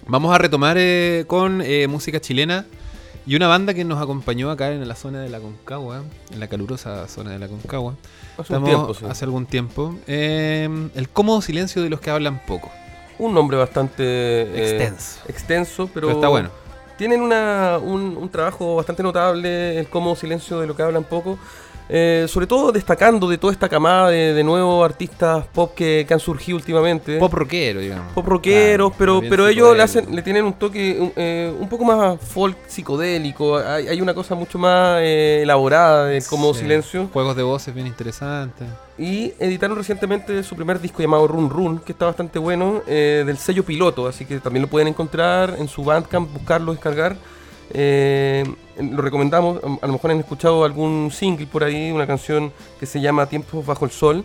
Vamos 0.09 0.35
a 0.35 0.39
retomar 0.39 0.77
eh, 0.77 1.23
con 1.29 1.63
eh, 1.63 1.87
música 1.87 2.21
chilena 2.21 2.67
y 3.27 3.35
una 3.37 3.49
banda 3.49 3.75
que 3.75 3.85
nos 3.85 4.01
acompañó 4.01 4.51
acá 4.51 4.73
en 4.73 4.87
la 4.87 4.95
zona 4.95 5.21
de 5.21 5.29
la 5.29 5.41
Concagua, 5.41 6.03
en 6.33 6.41
la 6.41 6.49
calurosa 6.49 7.09
zona 7.09 7.31
de 7.33 7.39
la 7.39 7.49
Concagua. 7.49 7.95
Hace 8.39 8.53
un 8.55 8.65
Estamos- 8.65 8.69
tiempo, 8.69 8.95
sí. 8.95 9.05
hace 9.09 9.25
algún 9.25 9.47
tiempo. 9.47 9.97
Eh, 10.07 10.89
el 10.95 11.09
cómodo 11.09 11.41
silencio 11.43 11.83
de 11.83 11.91
los 11.91 12.01
que 12.01 12.11
hablan 12.11 12.41
poco. 12.47 12.71
Un 13.19 13.35
nombre 13.35 13.57
bastante 13.57 14.03
eh, 14.05 14.71
Extenso. 14.71 15.21
extenso, 15.29 15.91
pero, 15.93 16.09
Pero 16.09 16.19
está 16.19 16.29
bueno. 16.29 16.51
Tienen 16.99 17.21
una- 17.21 17.79
un, 17.83 18.17
un 18.17 18.29
trabajo 18.31 18.77
bastante 18.77 19.03
notable, 19.03 19.79
el 19.79 19.89
cómodo 19.89 20.17
silencio 20.17 20.61
de 20.61 20.67
lo 20.67 20.77
que 20.77 20.83
hablan 20.83 21.05
poco. 21.05 21.39
Eh, 21.89 22.27
sobre 22.29 22.47
todo 22.47 22.73
destacando 22.73 23.29
de 23.29 23.39
toda 23.39 23.53
esta 23.53 23.69
camada 23.69 24.11
de, 24.11 24.35
de 24.35 24.43
nuevos 24.45 24.85
artistas 24.85 25.45
pop 25.53 25.73
que, 25.75 26.05
que 26.07 26.15
han 26.15 26.21
surgido 26.21 26.57
últimamente. 26.57 27.19
Pop 27.19 27.33
rockero, 27.33 27.81
digamos. 27.81 28.13
pop 28.13 28.27
rockeros, 28.27 28.91
Claro, 28.91 29.21
pero, 29.21 29.21
pero 29.29 29.47
ellos 29.49 29.77
le, 29.77 29.83
hacen, 29.83 30.15
le 30.15 30.23
tienen 30.23 30.45
un 30.45 30.55
toque 30.55 30.97
un, 31.01 31.13
eh, 31.17 31.53
un 31.59 31.69
poco 31.69 31.85
más 31.85 32.21
folk 32.21 32.57
psicodélico. 32.67 33.57
Hay, 33.59 33.89
hay 33.89 34.01
una 34.01 34.15
cosa 34.15 34.35
mucho 34.35 34.59
más 34.59 34.99
eh, 35.03 35.41
elaborada 35.43 36.11
cómodo 36.29 36.55
Sí. 36.55 36.61
silencio. 36.61 37.09
Juegos 37.13 37.37
de 37.37 37.43
voces 37.43 37.75
bien 37.75 37.87
interesantes. 37.87 38.67
Y 38.99 39.33
editaron 39.39 39.77
recientemente 39.77 40.43
su 40.43 40.57
primer 40.57 40.81
disco 40.81 41.03
llamado 41.03 41.27
Run 41.29 41.51
Run, 41.51 41.79
que 41.81 41.93
está 41.93 42.07
bastante 42.07 42.39
bueno, 42.39 42.83
del 42.87 43.37
sello 43.37 43.63
piloto, 43.63 44.09
así 44.09 44.25
que 44.25 44.41
también 44.41 44.63
lo 44.63 44.69
pueden 44.69 44.89
encontrar 44.89 45.55
en 45.59 45.69
su 45.69 45.85
Bandcamp, 45.85 46.33
buscarlo, 46.33 46.73
descargar. 46.73 47.17
Eh, 47.73 48.45
lo 48.79 49.03
recomendamos, 49.03 49.59
a 49.83 49.87
lo 49.87 49.93
mejor 49.93 50.11
han 50.11 50.19
escuchado 50.21 50.65
algún 50.65 51.11
single 51.13 51.47
por 51.47 51.65
ahí, 51.65 51.91
una 51.91 52.07
canción 52.07 52.53
que 52.79 52.87
se 52.87 53.01
llama 53.01 53.27
Tiempos 53.27 53.65
bajo 53.65 53.85
el 53.85 53.91
sol, 53.91 54.25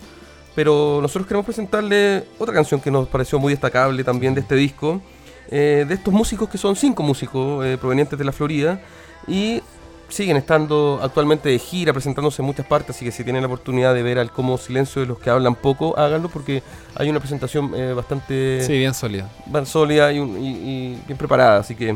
pero 0.56 1.00
nosotros 1.02 1.26
queremos 1.28 1.46
presentarle 1.46 2.26
otra 2.38 2.54
canción 2.54 2.82
que 2.82 2.92
nos 2.92 3.08
pareció 3.08 3.40
muy 3.40 3.54
destacable 3.54 4.04
también 4.04 4.34
de 4.36 4.42
este 4.42 4.56
disco, 4.56 5.02
eh, 5.50 5.86
de 5.88 5.94
estos 5.94 6.14
músicos 6.14 6.50
que 6.50 6.58
son 6.58 6.76
cinco 6.76 7.02
músicos 7.04 7.66
eh, 7.66 7.78
provenientes 7.80 8.18
de 8.20 8.26
la 8.26 8.32
Florida 8.32 8.82
y 9.28 9.62
siguen 10.10 10.36
estando 10.36 11.00
actualmente 11.02 11.48
de 11.48 11.58
gira, 11.58 11.94
presentándose 11.94 12.42
en 12.42 12.46
muchas 12.46 12.66
partes, 12.66 12.96
así 12.98 13.06
que 13.06 13.12
si 13.14 13.24
tienen 13.24 13.42
la 13.44 13.48
oportunidad 13.48 13.94
de 13.94 14.04
ver 14.04 14.20
al 14.20 14.30
como 14.30 14.58
silencio 14.58 15.02
de 15.02 15.08
los 15.08 15.18
que 15.20 15.30
hablan 15.30 15.56
poco, 15.56 15.98
háganlo 15.98 16.28
porque 16.28 16.62
hay 16.96 17.10
una 17.10 17.20
presentación 17.22 17.72
eh, 17.74 17.94
bastante 17.94 18.62
Sí, 18.66 18.74
bien 18.78 18.94
sólida. 18.94 19.30
bien 19.46 19.66
sólida 19.66 20.12
y, 20.12 20.18
y- 20.18 20.22
y 20.22 21.02
bien 21.08 21.18
preparada, 21.18 21.60
así 21.60 21.76
que 21.76 21.96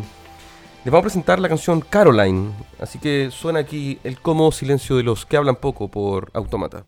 les 0.86 0.92
vamos 0.92 1.02
a 1.02 1.08
presentar 1.08 1.40
la 1.40 1.50
canción 1.50 1.82
Caroline, 1.82 2.52
así 2.80 3.00
que 3.00 3.32
suena 3.32 3.58
aquí 3.58 3.98
el 4.04 4.20
como 4.20 4.52
silencio 4.52 4.98
de 4.98 5.02
los 5.02 5.26
que 5.26 5.36
hablan 5.36 5.56
poco 5.56 5.88
por 5.88 6.30
Automata. 6.36 6.86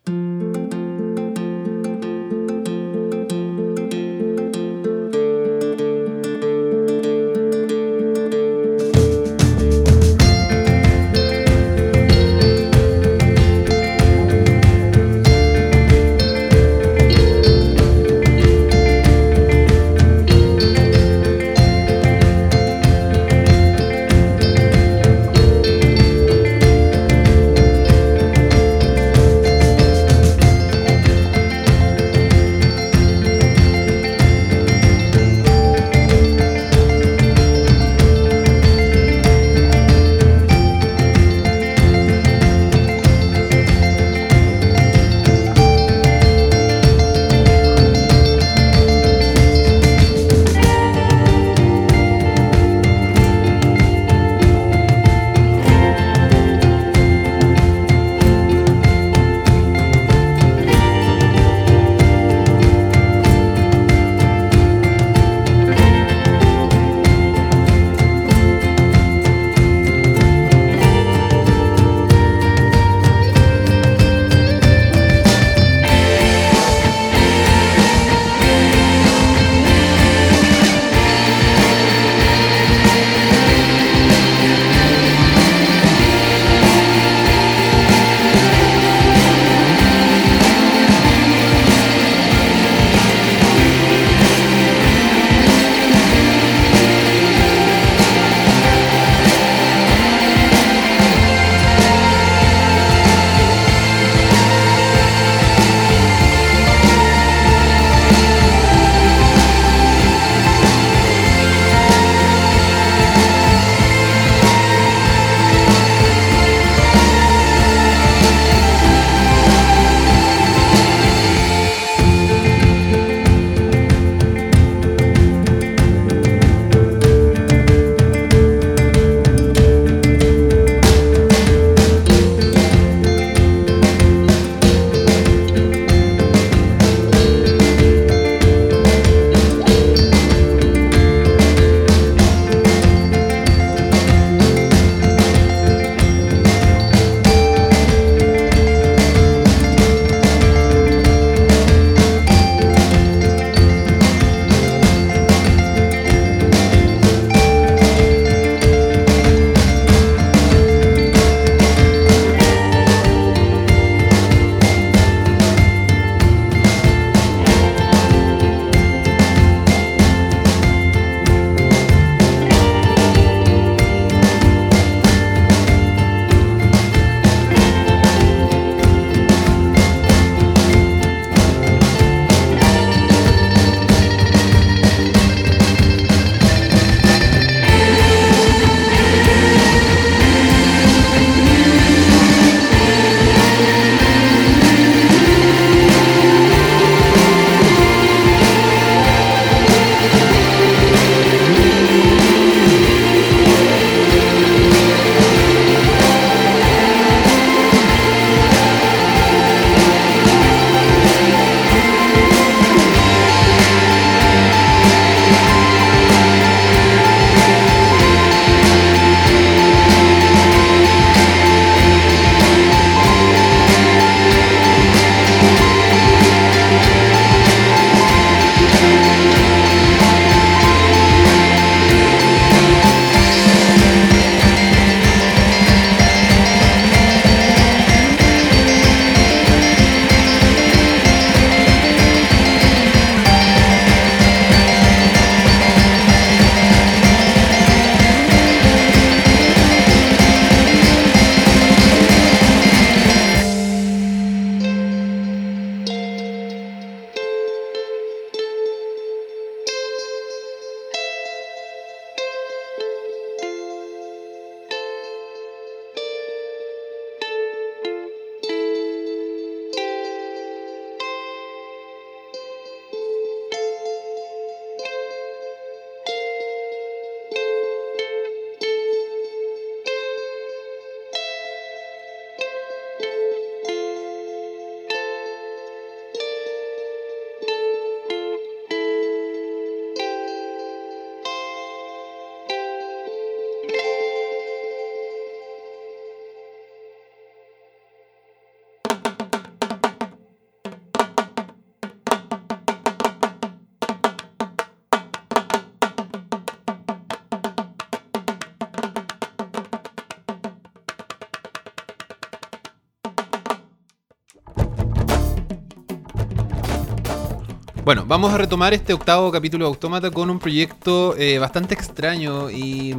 Bueno, 317.88 318.04
vamos 318.06 318.34
a 318.34 318.38
retomar 318.38 318.74
este 318.74 318.92
octavo 318.92 319.32
capítulo 319.32 319.64
de 319.64 319.70
Autómata 319.70 320.12
con 320.12 320.30
un 320.30 320.40
proyecto 320.40 321.16
eh, 321.16 321.40
bastante 321.40 321.74
extraño 321.74 322.52
y 322.52 322.94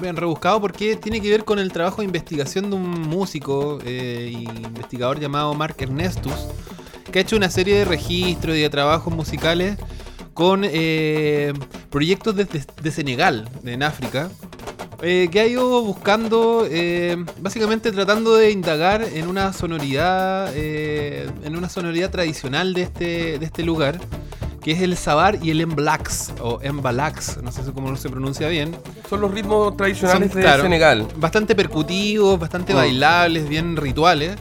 bien, 0.00 0.14
rebuscado 0.14 0.60
porque 0.60 0.94
tiene 0.94 1.20
que 1.20 1.28
ver 1.28 1.44
con 1.44 1.58
el 1.58 1.72
trabajo 1.72 1.96
de 2.00 2.04
investigación 2.04 2.70
de 2.70 2.76
un 2.76 2.88
músico 2.88 3.80
e 3.84 4.46
investigador 4.62 5.18
llamado 5.18 5.54
Mark 5.54 5.74
Ernestus, 5.80 6.46
que 7.10 7.18
ha 7.18 7.22
hecho 7.22 7.34
una 7.34 7.50
serie 7.50 7.78
de 7.78 7.84
registros 7.84 8.54
y 8.54 8.60
de 8.60 8.70
trabajos 8.70 9.12
musicales 9.12 9.76
con 10.34 10.62
eh, 10.62 11.52
proyectos 11.90 12.36
desde 12.36 12.64
de 12.80 12.92
Senegal, 12.92 13.48
en 13.64 13.82
África, 13.82 14.30
eh, 15.02 15.28
que 15.30 15.40
ha 15.40 15.46
ido 15.46 15.82
buscando, 15.82 16.66
eh, 16.68 17.16
básicamente 17.40 17.92
tratando 17.92 18.34
de 18.36 18.50
indagar 18.50 19.02
en 19.02 19.28
una 19.28 19.52
sonoridad, 19.52 20.50
eh, 20.54 21.30
en 21.44 21.56
una 21.56 21.68
sonoridad 21.68 22.10
tradicional 22.10 22.74
de 22.74 22.82
este, 22.82 23.38
de 23.38 23.44
este 23.46 23.62
lugar, 23.62 24.00
que 24.62 24.72
es 24.72 24.82
el 24.82 24.96
Sabar 24.96 25.38
y 25.40 25.50
el 25.50 25.64
Mblax, 25.66 26.32
o 26.40 26.60
Mbalax, 26.60 27.42
no 27.42 27.52
sé 27.52 27.62
cómo 27.72 27.94
se 27.96 28.10
pronuncia 28.10 28.48
bien. 28.48 28.76
Son 29.08 29.20
los 29.20 29.30
ritmos 29.32 29.76
tradicionales 29.76 30.30
Son, 30.32 30.36
de 30.36 30.42
claro, 30.42 30.62
Senegal. 30.64 31.06
Bastante 31.16 31.54
percutivos, 31.54 32.38
bastante 32.38 32.72
Mm. 32.74 32.76
bailables, 32.76 33.48
bien 33.48 33.76
rituales. 33.76 34.32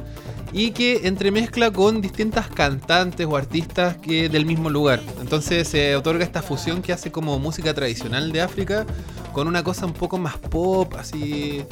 Y 0.53 0.71
que 0.71 1.07
entremezcla 1.07 1.71
con 1.71 2.01
distintas 2.01 2.47
cantantes 2.49 3.27
o 3.29 3.35
artistas 3.35 3.97
que 3.97 4.29
del 4.29 4.45
mismo 4.45 4.69
lugar. 4.69 5.01
Entonces 5.21 5.67
se 5.67 5.95
otorga 5.95 6.23
esta 6.23 6.41
fusión 6.41 6.81
que 6.81 6.93
hace 6.93 7.11
como 7.11 7.37
música 7.37 7.73
tradicional 7.73 8.31
de 8.31 8.41
África 8.41 8.85
con 9.33 9.47
una 9.47 9.63
cosa 9.63 9.85
un 9.85 9.93
poco 9.93 10.17
más 10.17 10.37
pop, 10.37 10.93
así. 10.97 11.63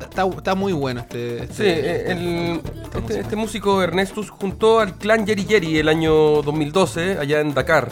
Está, 0.00 0.26
está 0.26 0.54
muy 0.54 0.72
bueno 0.72 1.00
este. 1.00 1.42
este- 1.42 1.54
Sí, 1.54 1.62
eh, 1.66 2.04
el- 2.12 2.60
este, 2.82 3.00
música. 3.00 3.20
este 3.20 3.36
músico 3.36 3.82
Ernestus 3.82 4.30
juntó 4.30 4.80
al 4.80 4.96
clan 4.96 5.26
Yeri 5.26 5.44
Yeri 5.44 5.78
el 5.78 5.88
año 5.88 6.40
2012, 6.42 7.18
allá 7.18 7.40
en 7.40 7.52
Dakar. 7.52 7.88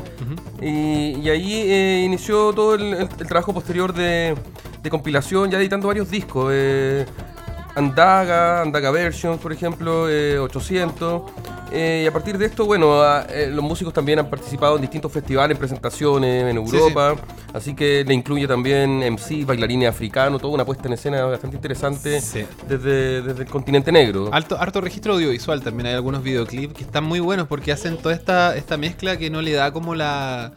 y, 0.62 1.18
y 1.20 1.28
ahí 1.28 1.52
eh, 1.66 2.02
inició 2.06 2.52
todo 2.54 2.74
el, 2.76 2.94
el- 2.94 3.08
el 3.20 3.26
trabajo 3.26 3.52
posterior 3.52 3.92
de, 3.92 4.34
de 4.82 4.90
compilación, 4.90 5.50
ya 5.50 5.58
editando 5.58 5.88
varios 5.88 6.10
discos. 6.10 6.50
eh, 6.54 7.04
Andaga, 7.78 8.62
Andaga 8.62 8.90
Versions, 8.90 9.38
por 9.40 9.52
ejemplo, 9.52 10.08
eh, 10.10 10.38
800. 10.38 11.22
eh, 11.70 12.00
y 12.04 12.06
a 12.06 12.12
partir 12.12 12.38
de 12.38 12.46
esto, 12.46 12.64
bueno, 12.64 13.02
a- 13.02 13.26
eh, 13.28 13.50
los 13.52 13.62
músicos 13.62 13.92
también 13.92 14.18
han 14.18 14.30
participado 14.30 14.76
en 14.76 14.80
distintos 14.80 15.12
festivales, 15.12 15.56
presentaciones 15.58 16.44
en 16.56 16.66
Sí, 16.66 16.76
Europa. 16.76 17.14
Así 17.52 17.74
que 17.74 18.04
le 18.06 18.14
incluye 18.14 18.48
también 18.48 19.02
MC, 19.02 19.44
bailarines 19.44 19.88
africanos, 19.90 20.40
toda 20.40 20.54
una 20.54 20.64
puesta 20.64 20.86
en 20.88 20.94
escena 20.94 21.24
bastante 21.26 21.56
interesante 21.56 22.22
Sí. 22.22 22.46
desde, 22.66 23.20
desde 23.20 23.42
el 23.42 23.48
continente 23.50 23.92
negro. 23.92 24.30
Alto, 24.32 24.58
harto 24.58 24.80
registro 24.80 25.12
audiovisual 25.12 25.60
también 25.62 25.88
hay 25.88 25.94
algunos 25.94 26.22
videoclips 26.22 26.72
que 26.74 26.84
están 26.84 27.04
muy 27.04 27.20
buenos 27.20 27.46
porque 27.46 27.70
hacen 27.70 27.98
toda 27.98 28.14
esta, 28.14 28.56
esta 28.56 28.78
mezcla 28.78 29.18
que 29.18 29.28
no 29.28 29.42
le 29.42 29.52
da 29.52 29.70
como 29.70 29.94
la 29.94 30.52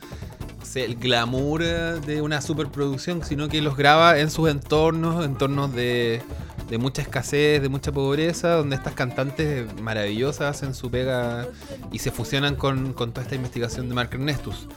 el 0.76 0.96
glamour 0.96 1.62
eh, 1.64 2.00
de 2.06 2.22
una 2.22 2.42
superproducción, 2.42 3.24
sino 3.24 3.50
que 3.50 3.62
los 3.62 3.76
graba 3.76 4.20
en 4.20 4.30
sus 4.30 4.50
entornos, 4.50 5.26
entornos 5.26 5.74
de, 5.74 6.22
de 6.70 6.78
mucha 6.78 7.02
escasez, 7.02 7.62
de 7.62 7.70
mucha 7.70 7.92
pobreza, 7.92 8.56
donde 8.56 8.76
estas 8.76 8.94
cantantes 8.94 9.74
maravillosas 9.82 10.56
hacen 10.56 10.74
su 10.74 10.90
pega 10.90 11.48
y 11.92 12.00
se 12.00 12.12
fusionan 12.12 12.56
con, 12.56 12.94
con 12.94 13.12
toda 13.12 13.24
esta 13.24 13.36
investigación 13.36 13.90
de 13.90 13.96
Mark 13.96 14.10
Ernestus. 14.14 14.68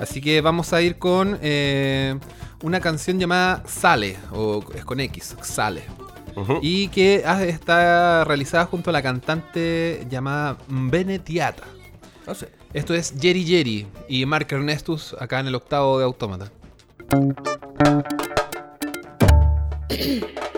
Así 0.00 0.20
que 0.20 0.40
vamos 0.40 0.72
a 0.72 0.80
ir 0.80 0.96
con 0.96 1.38
eh, 1.42 2.18
una 2.62 2.80
canción 2.80 3.18
llamada 3.18 3.62
Sale, 3.66 4.16
o 4.32 4.64
es 4.74 4.84
con 4.84 5.00
X, 5.00 5.36
Sale. 5.42 5.84
Y 6.62 6.88
que 6.88 7.22
ah, 7.26 7.44
está 7.44 8.24
realizada 8.24 8.64
junto 8.64 8.88
a 8.88 8.92
la 8.94 9.02
cantante 9.02 10.06
llamada 10.08 10.56
Mbene 10.66 11.18
Tiata. 11.18 11.64
No 12.26 12.34
sé. 12.34 12.48
Esto 12.72 12.94
es 12.94 13.12
Jerry 13.20 13.44
Jerry 13.44 13.86
y 14.08 14.24
Mark 14.24 14.46
Ernestus 14.50 15.14
acá 15.18 15.40
en 15.40 15.48
el 15.48 15.54
octavo 15.54 15.98
de 15.98 16.04
Autómata. 16.04 16.50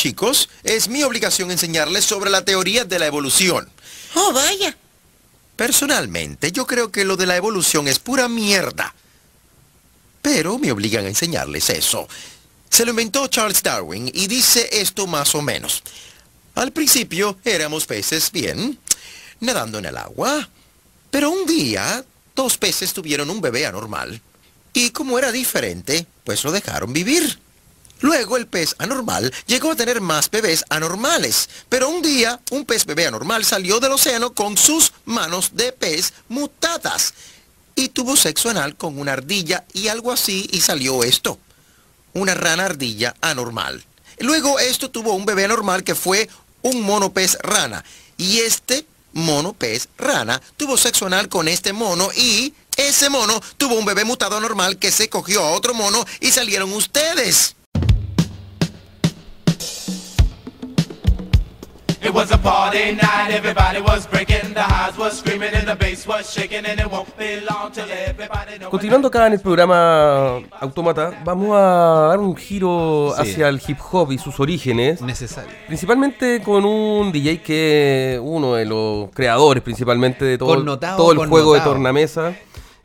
chicos, 0.00 0.48
es 0.64 0.88
mi 0.88 1.02
obligación 1.02 1.50
enseñarles 1.50 2.06
sobre 2.06 2.30
la 2.30 2.42
teoría 2.42 2.86
de 2.86 2.98
la 2.98 3.06
evolución. 3.06 3.68
Oh, 4.14 4.32
vaya. 4.32 4.74
Personalmente, 5.56 6.52
yo 6.52 6.66
creo 6.66 6.90
que 6.90 7.04
lo 7.04 7.18
de 7.18 7.26
la 7.26 7.36
evolución 7.36 7.86
es 7.86 7.98
pura 7.98 8.26
mierda. 8.26 8.94
Pero 10.22 10.56
me 10.56 10.72
obligan 10.72 11.04
a 11.04 11.08
enseñarles 11.08 11.68
eso. 11.68 12.08
Se 12.70 12.86
lo 12.86 12.92
inventó 12.92 13.26
Charles 13.26 13.62
Darwin 13.62 14.10
y 14.14 14.26
dice 14.26 14.70
esto 14.72 15.06
más 15.06 15.34
o 15.34 15.42
menos. 15.42 15.82
Al 16.54 16.72
principio 16.72 17.38
éramos 17.44 17.84
peces 17.84 18.32
bien, 18.32 18.78
nadando 19.40 19.80
en 19.80 19.84
el 19.84 19.98
agua. 19.98 20.48
Pero 21.10 21.28
un 21.28 21.44
día, 21.44 22.02
dos 22.34 22.56
peces 22.56 22.94
tuvieron 22.94 23.28
un 23.28 23.42
bebé 23.42 23.66
anormal. 23.66 24.22
Y 24.72 24.90
como 24.90 25.18
era 25.18 25.30
diferente, 25.30 26.06
pues 26.24 26.42
lo 26.42 26.52
dejaron 26.52 26.94
vivir. 26.94 27.38
Luego 28.00 28.36
el 28.36 28.46
pez 28.46 28.74
anormal 28.78 29.32
llegó 29.46 29.72
a 29.72 29.76
tener 29.76 30.00
más 30.00 30.30
bebés 30.30 30.64
anormales, 30.70 31.48
pero 31.68 31.88
un 31.88 32.00
día 32.00 32.40
un 32.50 32.64
pez 32.64 32.86
bebé 32.86 33.06
anormal 33.06 33.44
salió 33.44 33.78
del 33.78 33.92
océano 33.92 34.34
con 34.34 34.56
sus 34.56 34.92
manos 35.04 35.50
de 35.54 35.72
pez 35.72 36.14
mutadas 36.28 37.14
y 37.74 37.88
tuvo 37.88 38.16
sexo 38.16 38.50
anal 38.50 38.76
con 38.76 38.98
una 38.98 39.12
ardilla 39.12 39.64
y 39.72 39.88
algo 39.88 40.12
así 40.12 40.48
y 40.50 40.60
salió 40.60 41.04
esto, 41.04 41.38
una 42.14 42.34
rana 42.34 42.66
ardilla 42.66 43.14
anormal. 43.20 43.84
Luego 44.18 44.58
esto 44.58 44.90
tuvo 44.90 45.14
un 45.14 45.26
bebé 45.26 45.44
anormal 45.44 45.84
que 45.84 45.94
fue 45.94 46.28
un 46.62 46.82
mono 46.82 47.12
pez 47.12 47.38
rana 47.42 47.84
y 48.16 48.40
este 48.40 48.86
mono 49.12 49.52
pez 49.52 49.88
rana 49.98 50.40
tuvo 50.56 50.76
sexo 50.76 51.06
anal 51.06 51.28
con 51.28 51.48
este 51.48 51.72
mono 51.72 52.10
y 52.14 52.54
ese 52.76 53.10
mono 53.10 53.40
tuvo 53.58 53.74
un 53.74 53.84
bebé 53.84 54.04
mutado 54.04 54.36
anormal 54.36 54.78
que 54.78 54.90
se 54.90 55.10
cogió 55.10 55.42
a 55.42 55.50
otro 55.50 55.74
mono 55.74 56.04
y 56.20 56.30
salieron 56.30 56.72
ustedes. 56.72 57.56
It 62.02 62.14
was 62.14 62.32
a 62.32 62.38
party 62.38 62.92
night, 62.94 63.30
everybody 63.30 63.78
was 63.82 64.06
breaking, 64.08 64.54
the 64.54 64.62
highs 64.62 64.96
was 64.96 65.18
screaming 65.18 65.50
and 65.52 65.66
the 65.68 65.74
bass 65.74 66.06
was 66.06 66.32
shaking 66.32 66.64
and 66.64 66.80
it 66.80 66.90
won't 66.90 67.14
be 67.18 67.40
long 67.42 67.70
till 67.72 67.84
everybody 67.90 68.58
knows. 68.58 68.70
Continuando 68.70 69.08
acá 69.08 69.26
en 69.26 69.34
el 69.34 69.40
programa 69.40 70.36
Autómata, 70.60 71.12
vamos 71.24 71.50
a 71.54 72.08
dar 72.08 72.18
un 72.18 72.34
giro 72.36 73.12
Sí. 73.16 73.20
hacia 73.22 73.48
el 73.48 73.60
hip 73.66 73.78
hop 73.92 74.12
y 74.12 74.18
sus 74.18 74.40
orígenes. 74.40 75.02
Necesario. 75.02 75.50
Principalmente 75.66 76.40
con 76.42 76.64
un 76.64 77.12
DJ 77.12 77.42
que 77.42 78.14
es 78.14 78.20
uno 78.22 78.54
de 78.54 78.64
los 78.64 79.10
creadores 79.10 79.62
principalmente 79.62 80.24
de 80.24 80.38
todo, 80.38 80.54
Connotado, 80.54 80.96
todo 80.96 81.12
el 81.22 81.28
juego 81.28 81.52
de 81.52 81.60
tornamesa. 81.60 82.32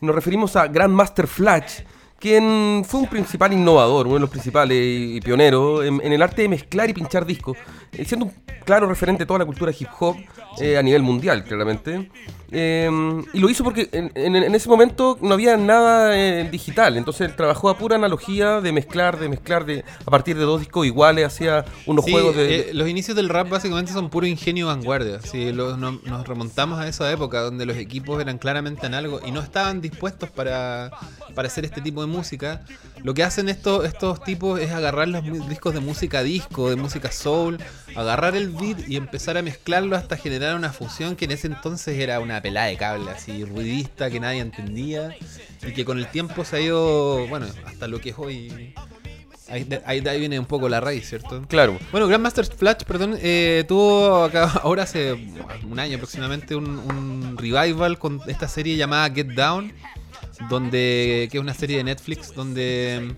Nos 0.02 0.14
referimos 0.14 0.58
a 0.58 0.68
Grandmaster 0.68 1.26
Flash, 1.26 1.80
quien 2.20 2.84
fue 2.86 3.02
un 3.02 3.08
principal 3.08 3.54
innovador, 3.54 4.08
uno 4.08 4.16
de 4.16 4.22
los 4.22 4.30
principales 4.30 4.78
y, 4.82 5.20
pioneros 5.22 5.86
en, 5.86 6.02
en 6.04 6.14
el 6.14 6.22
arte 6.22 6.44
de 6.44 6.50
mezclar 6.50 6.90
y 6.90 6.94
pinchar 6.94 7.26
discos, 7.26 7.58
eh, 7.92 8.06
siendo 8.06 8.26
un 8.28 8.34
claro 8.66 8.88
referente 8.88 9.24
de 9.24 9.28
toda 9.28 9.40
la 9.40 9.46
cultura 9.46 9.72
hip 9.78 9.88
hop 10.00 10.18
eh, 10.60 10.78
a 10.78 10.82
nivel 10.82 11.04
mundial, 11.04 11.44
claramente. 11.44 12.10
Eh, 12.52 12.90
y 13.34 13.40
lo 13.40 13.50
hizo 13.50 13.64
porque 13.64 13.90
en, 13.92 14.12
en- 14.16 14.36
en 14.36 14.56
ese 14.56 14.70
momento 14.70 15.18
no 15.22 15.34
había 15.34 15.58
nada 15.58 16.18
eh, 16.18 16.48
digital, 16.50 16.96
entonces 16.98 17.28
él 17.30 17.36
trabajó 17.36 17.70
a 17.70 17.78
pura 17.78 17.96
analogía 17.96 18.62
de 18.62 18.72
mezclar, 18.72 19.18
de 19.20 19.30
mezclar 19.30 19.66
de, 19.66 19.84
a 20.06 20.12
partir 20.12 20.38
de 20.38 20.44
dos 20.44 20.60
discos 20.60 20.86
iguales, 20.86 21.26
hacía 21.26 21.66
unos 21.86 22.06
Sí, 22.06 22.12
juegos 22.12 22.36
de... 22.36 22.56
eh, 22.56 22.74
los 22.74 22.88
inicios 22.88 23.16
del 23.18 23.30
rap 23.30 23.50
básicamente 23.50 23.92
son 23.94 24.10
puro 24.10 24.28
ingenio 24.28 24.68
vanguardia. 24.68 25.22
Si 25.22 25.52
lo- 25.52 25.76
no- 25.78 26.00
nos 26.06 26.28
remontamos 26.28 26.80
a 26.80 26.88
esa 26.88 27.12
época 27.12 27.42
donde 27.42 27.66
los 27.66 27.78
equipos 27.78 28.22
eran 28.22 28.38
claramente 28.38 28.86
análogos 28.86 29.24
y 29.26 29.32
no 29.32 29.42
estaban 29.42 29.82
dispuestos 29.82 30.30
para, 30.30 30.92
para 31.34 31.48
hacer 31.48 31.66
este 31.66 31.82
tipo 31.82 32.02
de 32.02 32.08
música, 32.08 32.62
lo 33.04 33.14
que 33.14 33.24
hacen 33.24 33.50
estos, 33.50 33.86
estos 33.86 34.24
tipos 34.24 34.60
es 34.60 34.72
agarrar 34.72 35.08
los 35.08 35.24
discos 35.50 35.74
de 35.74 35.80
música 35.80 36.24
disco, 36.24 36.70
de 36.70 36.76
música 36.76 37.12
soul, 37.12 37.58
agarrar 37.96 38.36
el 38.36 38.50
beat 38.50 38.88
y 38.88 38.96
empezar 38.98 39.38
a 39.38 39.42
mezclarlo 39.42 39.96
hasta 39.96 40.18
generar 40.18 40.56
una 40.56 40.72
fusión 40.72 41.16
que 41.16 41.26
en 41.26 41.32
ese 41.32 41.48
entonces 41.48 41.98
era 42.00 42.20
una 42.20 42.35
pelada 42.42 42.68
de 42.68 42.78
cable, 42.78 43.12
así 43.12 43.44
ruidista 43.46 44.10
que 44.10 44.20
nadie 44.20 44.40
entendía 44.42 45.16
y 45.68 45.72
que 45.74 45.84
con 45.86 45.98
el 45.98 46.08
tiempo 46.08 46.44
se 46.46 46.58
ha 46.58 46.62
ido, 46.62 47.28
bueno, 47.28 47.48
hasta 47.66 47.88
lo 47.88 48.00
que 48.00 48.10
es 48.10 48.16
hoy. 48.18 48.74
Ahí, 49.48 49.64
de- 49.64 49.82
ahí, 49.86 50.02
de 50.02 50.10
ahí 50.10 50.20
viene 50.20 50.40
un 50.40 50.46
poco 50.48 50.68
la 50.68 50.80
raíz, 50.82 51.08
¿cierto? 51.08 51.44
Claro. 51.48 51.78
Bueno, 51.92 52.08
Grandmaster 52.08 52.46
Flash, 52.48 52.84
perdón, 52.88 53.16
eh, 53.22 53.64
tuvo 53.68 54.24
acá 54.24 54.46
ahora 54.64 54.84
hace 54.84 55.14
un 55.70 55.80
año 55.80 55.96
aproximadamente 55.98 56.56
un, 56.56 56.66
un 56.68 57.38
revival 57.38 58.00
con 58.00 58.22
esta 58.28 58.48
serie 58.48 58.76
llamada 58.76 59.08
Get 59.14 59.28
Down, 59.36 59.72
donde 60.50 61.28
que 61.32 61.38
es 61.38 61.42
una 61.42 61.54
serie 61.54 61.78
de 61.78 61.84
Netflix 61.84 62.34
donde 62.34 63.14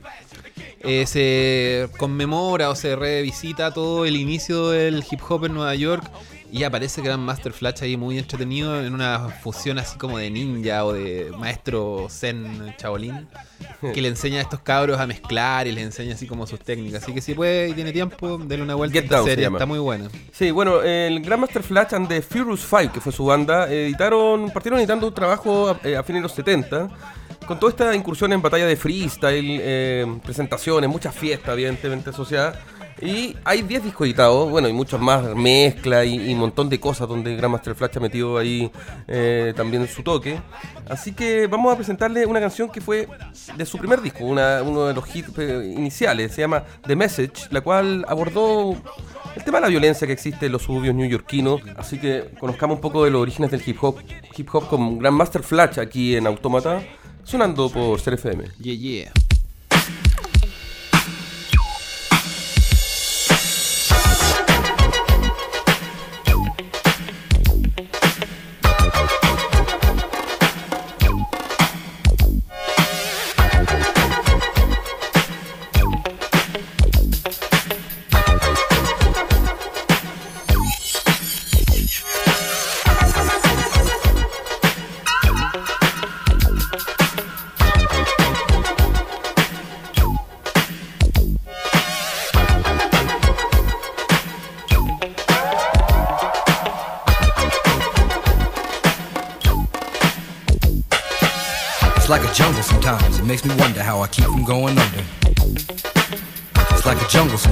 eh, 0.81 1.05
se 1.07 1.89
conmemora 1.97 2.69
o 2.69 2.75
se 2.75 2.95
revisita 2.95 3.73
todo 3.73 4.05
el 4.05 4.15
inicio 4.17 4.69
del 4.69 5.03
hip 5.09 5.21
hop 5.27 5.45
en 5.45 5.53
Nueva 5.53 5.75
York 5.75 6.03
y 6.51 6.63
aparece 6.63 7.01
Grandmaster 7.01 7.51
Flash 7.51 7.83
ahí 7.83 7.97
muy 7.97 8.17
entretenido 8.17 8.81
en 8.81 8.93
una 8.93 9.29
fusión 9.29 9.79
así 9.79 9.97
como 9.97 10.17
de 10.17 10.29
ninja 10.29 10.85
o 10.85 10.93
de 10.93 11.31
maestro 11.37 12.07
zen 12.09 12.73
chabolín 12.77 13.27
que 13.93 14.01
le 14.01 14.07
enseña 14.07 14.39
a 14.39 14.41
estos 14.41 14.61
cabros 14.61 14.99
a 14.99 15.07
mezclar 15.07 15.67
y 15.67 15.71
les 15.71 15.83
enseña 15.83 16.13
así 16.13 16.25
como 16.25 16.47
sus 16.47 16.59
técnicas. 16.59 17.03
Así 17.03 17.13
que 17.13 17.21
si 17.21 17.33
puede 17.33 17.69
y 17.69 17.73
tiene 17.73 17.91
tiempo, 17.91 18.37
denle 18.37 18.63
una 18.63 18.75
vuelta 18.75 18.93
a 18.97 19.01
Get 19.01 19.03
esta 19.05 19.15
Down 19.17 19.25
se 19.25 19.31
serie, 19.31 19.47
está 19.47 19.65
muy 19.65 19.79
buena. 19.79 20.09
Sí, 20.31 20.51
bueno, 20.51 20.81
el 20.81 21.21
Grandmaster 21.21 21.63
Flash 21.63 21.93
and 21.93 22.07
the 22.07 22.21
Furious 22.21 22.61
Five, 22.61 22.91
que 22.91 23.01
fue 23.01 23.11
su 23.11 23.25
banda, 23.25 23.71
editaron, 23.71 24.49
partieron 24.51 24.79
editando 24.79 25.07
un 25.07 25.13
trabajo 25.13 25.69
a, 25.69 25.79
eh, 25.87 25.95
a 25.95 26.03
fines 26.03 26.21
de 26.21 26.23
los 26.23 26.33
70, 26.33 26.89
con 27.45 27.59
toda 27.59 27.71
esta 27.71 27.95
incursión 27.95 28.33
en 28.33 28.41
batalla 28.41 28.65
de 28.65 28.75
freestyle, 28.75 29.59
eh, 29.61 30.19
presentaciones, 30.23 30.89
muchas 30.89 31.15
fiestas, 31.15 31.53
evidentemente 31.53 32.09
asociadas. 32.09 32.57
Y 32.99 33.35
hay 33.43 33.61
10 33.61 33.83
discos 33.83 34.07
editados, 34.07 34.49
bueno, 34.49 34.67
y 34.67 34.73
muchos 34.73 34.99
más, 34.99 35.35
mezcla 35.35 36.03
y, 36.03 36.33
un 36.33 36.39
montón 36.39 36.67
de 36.67 36.79
cosas 36.79 37.07
donde 37.07 37.35
Grandmaster 37.35 37.75
Flash 37.75 37.97
ha 37.97 37.99
metido 37.99 38.37
ahí 38.37 38.71
eh, 39.07 39.53
también 39.55 39.87
su 39.87 40.01
toque. 40.01 40.39
Así 40.89 41.13
que 41.13 41.45
vamos 41.45 41.71
a 41.71 41.75
presentarle 41.75 42.25
una 42.25 42.39
canción 42.39 42.69
que 42.69 42.81
fue 42.81 43.07
de 43.55 43.65
su 43.65 43.77
primer 43.77 44.01
disco, 44.01 44.25
una- 44.25 44.63
uno 44.63 44.85
de 44.85 44.93
los 44.95 45.15
hits 45.15 45.29
eh, 45.37 45.73
iniciales, 45.77 46.33
se 46.33 46.41
llama 46.41 46.63
The 46.87 46.95
Message, 46.95 47.47
la 47.51 47.61
cual 47.61 48.03
abordó 48.07 48.75
el 49.35 49.43
tema 49.43 49.59
de 49.59 49.61
la 49.61 49.67
violencia 49.69 50.07
que 50.07 50.13
existe 50.13 50.47
en 50.47 50.53
los 50.53 50.63
suburbios 50.63 50.95
neoyorquinos. 50.95 51.61
Así 51.77 51.99
que 51.99 52.31
conozcamos 52.39 52.77
un 52.77 52.81
poco 52.81 53.03
de 53.03 53.11
los 53.11 53.21
orígenes 53.21 53.51
del 53.51 53.61
hip 53.63 53.77
hop, 53.83 53.97
hip 54.35 54.49
hop 54.53 54.67
con 54.67 54.97
Grandmaster 54.97 55.43
Flash 55.43 55.79
aquí 55.79 56.15
en 56.15 56.25
Autómata, 56.25 56.81
sonando 57.23 57.69
por 57.69 57.99
Ser. 57.99 58.17
Yeah, 58.59 58.73
yeah. 58.73 59.11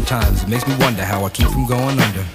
Sometimes. 0.06 0.44
It 0.44 0.50
makes 0.50 0.68
me 0.68 0.76
wonder 0.80 1.04
how 1.04 1.26
I 1.26 1.30
keep 1.30 1.48
from 1.48 1.66
going 1.66 2.00
under. 2.00 2.35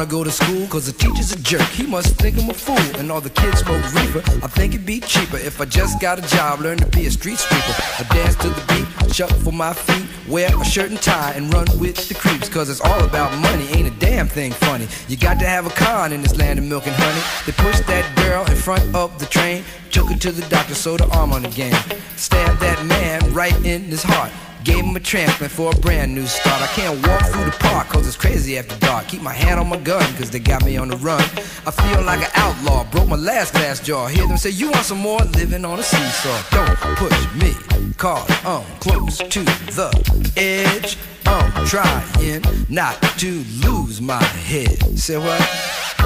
Wanna 0.00 0.10
go 0.10 0.24
to 0.24 0.30
school 0.30 0.59
cause 0.70 0.86
the 0.86 0.92
teacher's 0.92 1.32
a 1.32 1.42
jerk. 1.42 1.68
He 1.70 1.84
must 1.84 2.14
think 2.16 2.38
I'm 2.38 2.48
a 2.48 2.54
fool. 2.54 2.78
And 3.00 3.10
all 3.10 3.20
the 3.20 3.30
kids 3.30 3.58
smoke 3.58 3.82
reefer. 3.92 4.20
I 4.44 4.46
think 4.46 4.74
it'd 4.74 4.86
be 4.86 5.00
cheaper 5.00 5.36
if 5.36 5.60
I 5.60 5.64
just 5.64 6.00
got 6.00 6.18
a 6.18 6.22
job, 6.22 6.60
learn 6.60 6.78
to 6.78 6.86
be 6.86 7.06
a 7.06 7.10
street 7.10 7.38
sweeper. 7.38 7.74
I 7.98 8.06
dance 8.14 8.36
to 8.36 8.48
the 8.48 8.64
beat, 8.68 9.14
shuffle 9.14 9.52
my 9.52 9.72
feet, 9.72 10.06
wear 10.28 10.48
a 10.48 10.64
shirt 10.64 10.90
and 10.90 11.02
tie, 11.02 11.32
and 11.32 11.52
run 11.52 11.66
with 11.78 12.08
the 12.08 12.14
creeps. 12.14 12.48
Cause 12.48 12.70
it's 12.70 12.80
all 12.80 13.04
about 13.04 13.36
money, 13.38 13.66
ain't 13.68 13.88
a 13.88 13.98
damn 13.98 14.28
thing 14.28 14.52
funny. 14.52 14.86
You 15.08 15.16
got 15.16 15.40
to 15.40 15.46
have 15.46 15.66
a 15.66 15.70
con 15.70 16.12
in 16.12 16.22
this 16.22 16.38
land 16.38 16.58
of 16.60 16.64
milk 16.64 16.86
and 16.86 16.96
honey. 16.96 17.20
They 17.46 17.52
pushed 17.52 17.86
that 17.88 18.06
girl 18.16 18.44
in 18.46 18.56
front 18.56 18.94
of 18.94 19.18
the 19.18 19.26
train, 19.26 19.64
took 19.90 20.08
her 20.08 20.16
to 20.16 20.30
the 20.30 20.46
doctor, 20.48 20.74
sewed 20.74 21.00
her 21.00 21.12
arm 21.12 21.32
on 21.32 21.42
the 21.42 21.48
game. 21.48 21.74
Stabbed 22.16 22.60
that 22.60 22.84
man 22.86 23.32
right 23.34 23.56
in 23.64 23.82
his 23.84 24.04
heart. 24.04 24.30
Gave 24.62 24.84
him 24.84 24.94
a 24.94 25.00
transplant 25.00 25.50
for 25.50 25.72
a 25.72 25.76
brand 25.76 26.14
new 26.14 26.26
start. 26.26 26.60
I 26.60 26.66
can't 26.66 27.06
walk 27.06 27.26
through 27.28 27.46
the 27.46 27.56
park 27.60 27.88
cause 27.88 28.06
it's 28.06 28.16
crazy 28.16 28.58
after 28.58 28.76
dark. 28.76 29.08
Keep 29.08 29.22
my 29.22 29.32
hand 29.32 29.58
on 29.58 29.68
my 29.70 29.78
gun 29.78 30.02
cause 30.16 30.30
they 30.30 30.38
got 30.38 30.59
me 30.64 30.76
on 30.76 30.88
the 30.88 30.96
run. 30.96 31.20
I 31.66 31.70
feel 31.70 32.02
like 32.02 32.20
an 32.20 32.30
outlaw, 32.34 32.84
broke 32.90 33.08
my 33.08 33.16
last 33.16 33.52
glass 33.52 33.80
jaw. 33.80 34.06
Hear 34.06 34.26
them 34.26 34.36
say, 34.36 34.50
You 34.50 34.70
want 34.70 34.84
some 34.84 34.98
more? 34.98 35.18
Living 35.18 35.64
on 35.64 35.78
a 35.78 35.82
seesaw. 35.82 36.42
Don't 36.50 36.76
push 36.96 37.34
me, 37.34 37.52
cause 37.96 38.28
I'm 38.44 38.64
close 38.80 39.18
to 39.18 39.44
the 39.44 40.32
edge. 40.36 40.96
I'm 41.26 41.66
trying 41.66 42.42
not 42.68 43.00
to 43.18 43.44
lose 43.64 44.00
my 44.00 44.22
head. 44.22 44.98
Say 44.98 45.16
what? 45.18 45.40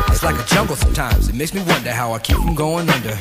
It's 0.08 0.22
like 0.22 0.38
a 0.38 0.44
jungle 0.44 0.76
sometimes. 0.76 1.28
It 1.28 1.34
makes 1.34 1.54
me 1.54 1.62
wonder 1.62 1.92
how 1.92 2.12
I 2.12 2.18
keep 2.18 2.36
from 2.36 2.54
going 2.54 2.88
under. 2.90 3.18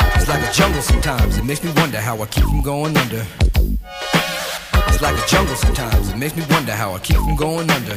It's 0.00 0.28
like 0.28 0.42
a 0.42 0.52
jungle 0.52 0.82
sometimes. 0.82 1.38
It 1.38 1.44
makes 1.44 1.62
me 1.62 1.72
wonder 1.76 2.00
how 2.00 2.20
I 2.20 2.26
keep 2.26 2.44
from 2.44 2.62
going 2.62 2.96
under. 2.96 3.24
It's 4.88 5.02
like 5.02 5.16
a 5.16 5.26
jungle 5.28 5.54
sometimes. 5.56 6.10
It 6.10 6.16
makes 6.16 6.34
me 6.34 6.44
wonder 6.50 6.72
how 6.72 6.92
I 6.92 6.98
keep 6.98 7.16
from 7.16 7.36
going 7.36 7.70
under. 7.70 7.96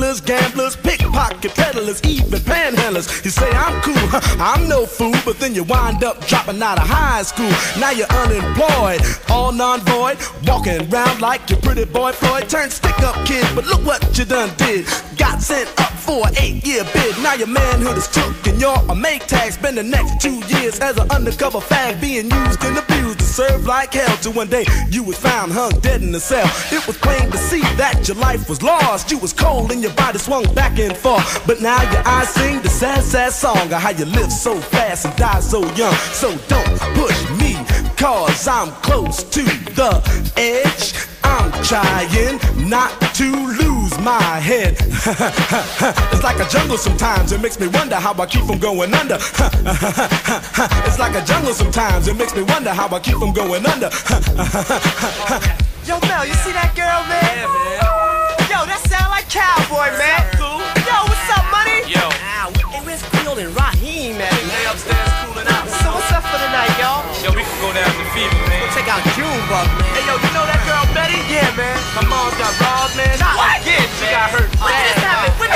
gamblers, 0.00 0.76
pickpocket 0.76 1.54
peddlers, 1.54 2.02
even 2.04 2.40
panhandlers. 2.40 3.24
You 3.24 3.30
say 3.30 3.48
I'm 3.50 3.80
cool, 3.82 4.08
I'm 4.40 4.68
no 4.68 4.86
fool, 4.86 5.14
but 5.24 5.38
then 5.38 5.54
you 5.54 5.64
wind 5.64 6.02
up 6.04 6.26
dropping 6.26 6.62
out 6.62 6.78
of 6.78 6.88
high 6.88 7.22
school. 7.22 7.50
Now 7.78 7.90
you're 7.90 8.06
unemployed, 8.08 9.02
all 9.28 9.52
non-void, 9.52 10.18
walking 10.46 10.80
around 10.90 11.20
like 11.20 11.48
your 11.50 11.60
pretty 11.60 11.84
boy 11.84 12.12
Floyd. 12.12 12.48
Turned 12.48 12.72
stick-up 12.72 13.14
kid, 13.26 13.46
but 13.54 13.66
look 13.66 13.84
what 13.84 14.00
you 14.16 14.24
done 14.24 14.50
did. 14.56 14.86
Got 15.18 15.42
sent 15.42 15.68
up 15.80 15.92
for 15.92 16.26
an 16.26 16.34
eight-year 16.38 16.84
bid. 16.92 17.18
Now 17.22 17.34
your 17.34 17.48
manhood 17.48 17.98
is 17.98 18.08
took 18.08 18.34
and 18.46 18.60
you're 18.60 18.82
a 18.88 18.94
make 18.94 19.26
tag. 19.26 19.52
Spend 19.52 19.76
the 19.76 19.82
next 19.82 20.20
two 20.20 20.40
years 20.54 20.80
as 20.80 20.96
an 20.96 21.10
undercover 21.10 21.58
fag 21.58 22.00
being 22.00 22.30
used 22.30 22.64
and 22.64 22.78
abused. 22.78 23.10
was 23.10 23.16
deserved 23.16 23.66
like 23.66 23.94
hell. 23.94 24.16
Till 24.18 24.32
one 24.32 24.48
day 24.48 24.64
you 24.90 25.02
was 25.02 25.18
found 25.18 25.52
hung 25.52 25.72
dead 25.80 26.02
in 26.02 26.14
a 26.14 26.20
cell. 26.20 26.46
It 26.70 26.86
was 26.86 26.96
plain 26.96 27.30
to 27.30 27.38
see 27.38 27.60
that 27.76 28.06
your 28.08 28.16
life 28.16 28.48
was 28.48 28.62
lost. 28.62 29.10
You 29.10 29.18
was 29.18 29.32
cold 29.32 29.72
and 29.72 29.82
your 29.82 29.89
body 29.96 30.18
swung 30.18 30.44
back 30.54 30.78
and 30.78 30.96
forth. 30.96 31.46
But 31.46 31.60
now 31.60 31.82
your 31.90 32.06
eyes 32.06 32.28
sing 32.30 32.60
the 32.62 32.68
sad, 32.68 33.02
sad 33.02 33.32
song 33.32 33.72
of 33.72 33.80
how 33.80 33.90
you 33.90 34.04
live 34.04 34.32
so 34.32 34.58
fast 34.60 35.06
and 35.06 35.16
die 35.16 35.40
so 35.40 35.60
young. 35.74 35.94
So 36.12 36.36
don't 36.48 36.80
push 36.94 37.30
me, 37.40 37.56
cause 37.96 38.48
I'm 38.48 38.70
close 38.82 39.22
to 39.24 39.42
the 39.42 40.02
edge. 40.36 40.94
I'm 41.22 41.52
trying 41.62 42.40
not 42.68 42.98
to 43.14 43.30
lose 43.30 43.98
my 44.00 44.22
head. 44.40 44.76
it's 46.12 46.22
like 46.22 46.40
a 46.40 46.48
jungle 46.48 46.78
sometimes, 46.78 47.32
it 47.32 47.40
makes 47.40 47.60
me 47.60 47.68
wonder 47.68 47.96
how 47.96 48.14
I 48.14 48.26
keep 48.26 48.44
from 48.44 48.58
going 48.58 48.92
under. 48.94 49.14
it's 50.86 50.98
like 50.98 51.14
a 51.14 51.24
jungle 51.24 51.52
sometimes, 51.52 52.08
it 52.08 52.16
makes 52.16 52.34
me 52.34 52.42
wonder 52.42 52.70
how 52.70 52.88
I 52.88 53.00
keep 53.00 53.16
from 53.18 53.32
going 53.32 53.64
under. 53.66 53.90
Yo, 55.86 55.98
Mel, 56.00 56.26
you 56.26 56.34
see 56.34 56.52
that 56.52 56.72
girl, 56.76 57.04
man? 57.08 57.48
Yo, 57.48 57.48
that 57.48 57.60
sound 57.80 57.90
like 57.90 57.99
cowboy, 59.30 59.94
man. 59.94 60.26
Yo, 60.42 60.98
what's 61.06 61.30
up, 61.30 61.46
money? 61.54 61.86
Yo. 61.86 62.02
Hey, 62.18 62.82
where's 62.82 62.98
Field 63.14 63.38
and 63.38 63.54
Raheem, 63.54 64.18
man? 64.18 64.26
They 64.26 64.66
upstairs 64.66 65.06
cooling 65.22 65.46
out. 65.46 65.70
So 65.70 65.94
what's 65.94 66.10
up 66.10 66.26
for 66.26 66.34
the 66.34 66.50
night, 66.50 66.74
y'all? 66.82 67.06
Yo, 67.22 67.30
we 67.30 67.46
can 67.46 67.58
go 67.62 67.70
down 67.70 67.86
to 67.94 68.06
Fever, 68.10 68.42
man. 68.50 68.66
Check 68.74 68.90
out 68.90 68.98
Junebug, 69.14 69.70
man. 69.78 69.86
Hey, 69.94 70.02
yo, 70.02 70.18
you 70.18 70.30
know 70.34 70.42
that 70.50 70.58
girl 70.66 70.82
Betty? 70.90 71.22
Yeah, 71.30 71.46
man. 71.54 71.78
My 71.94 72.02
mom's 72.10 72.34
got 72.42 72.50
robbed, 72.58 72.98
man. 72.98 73.14
What? 73.22 73.62
Again, 73.62 73.86
she 74.02 74.10
got 74.10 74.34
hurt. 74.34 74.50
When 74.58 74.74
bad. 74.74 74.98
this 74.98 74.98
happened? 74.98 75.38
When 75.38 75.50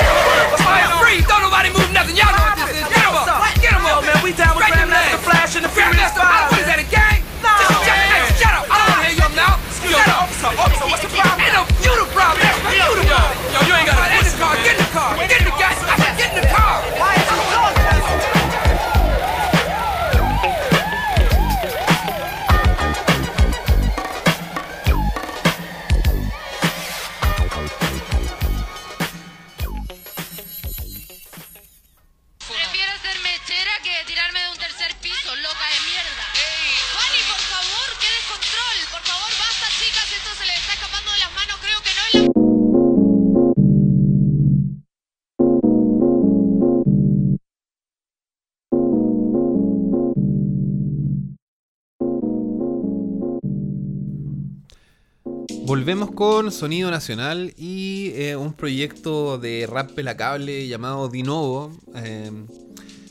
Volvemos 55.75 56.13
con 56.13 56.53
Sonido 56.53 56.89
Nacional 56.89 57.53
y 57.59 58.13
eh, 58.15 58.37
un 58.37 58.53
proyecto 58.53 59.39
de 59.39 59.67
rap 59.69 59.91
pelacable 59.91 60.69
llamado 60.69 61.09
Dinovo. 61.09 61.77
Eh, 61.97 62.31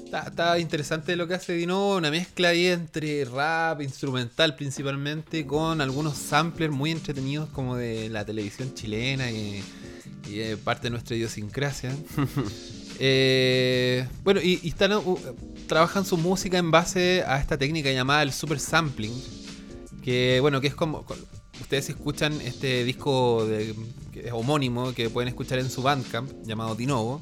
está, 0.01 0.21
está 0.21 0.59
interesante 0.59 1.17
lo 1.17 1.27
que 1.27 1.33
hace 1.33 1.55
Dinovo, 1.55 1.97
una 1.97 2.09
mezcla 2.09 2.47
ahí 2.47 2.67
entre 2.67 3.25
rap, 3.25 3.81
instrumental 3.81 4.55
principalmente, 4.55 5.45
con 5.45 5.81
algunos 5.81 6.17
samplers 6.17 6.71
muy 6.71 6.91
entretenidos 6.91 7.49
como 7.49 7.75
de 7.75 8.07
la 8.07 8.23
televisión 8.23 8.73
chilena 8.73 9.29
y, 9.29 9.61
y 10.29 10.35
de 10.35 10.55
parte 10.55 10.83
de 10.83 10.91
nuestra 10.91 11.17
idiosincrasia. 11.17 11.93
Eh, 12.99 14.07
bueno, 14.23 14.39
y, 14.39 14.59
y 14.61 14.69
están, 14.69 14.93
uh, 14.93 15.19
trabajan 15.67 16.05
su 16.05 16.15
música 16.15 16.59
en 16.59 16.69
base 16.69 17.23
a 17.25 17.39
esta 17.39 17.57
técnica 17.57 17.91
llamada 17.91 18.21
el 18.21 18.31
super 18.31 18.59
sampling. 18.59 19.11
Que 20.03 20.37
bueno, 20.39 20.61
que 20.61 20.67
es 20.67 20.75
como. 20.75 21.03
Ustedes 21.61 21.89
escuchan 21.89 22.39
este 22.41 22.83
disco 22.83 23.45
de- 23.45 23.75
que 24.11 24.27
es 24.27 24.31
homónimo 24.33 24.93
que 24.93 25.09
pueden 25.09 25.27
escuchar 25.29 25.59
en 25.59 25.69
su 25.69 25.81
Bandcamp, 25.81 26.31
llamado 26.45 26.75
Dinovo. 26.75 27.21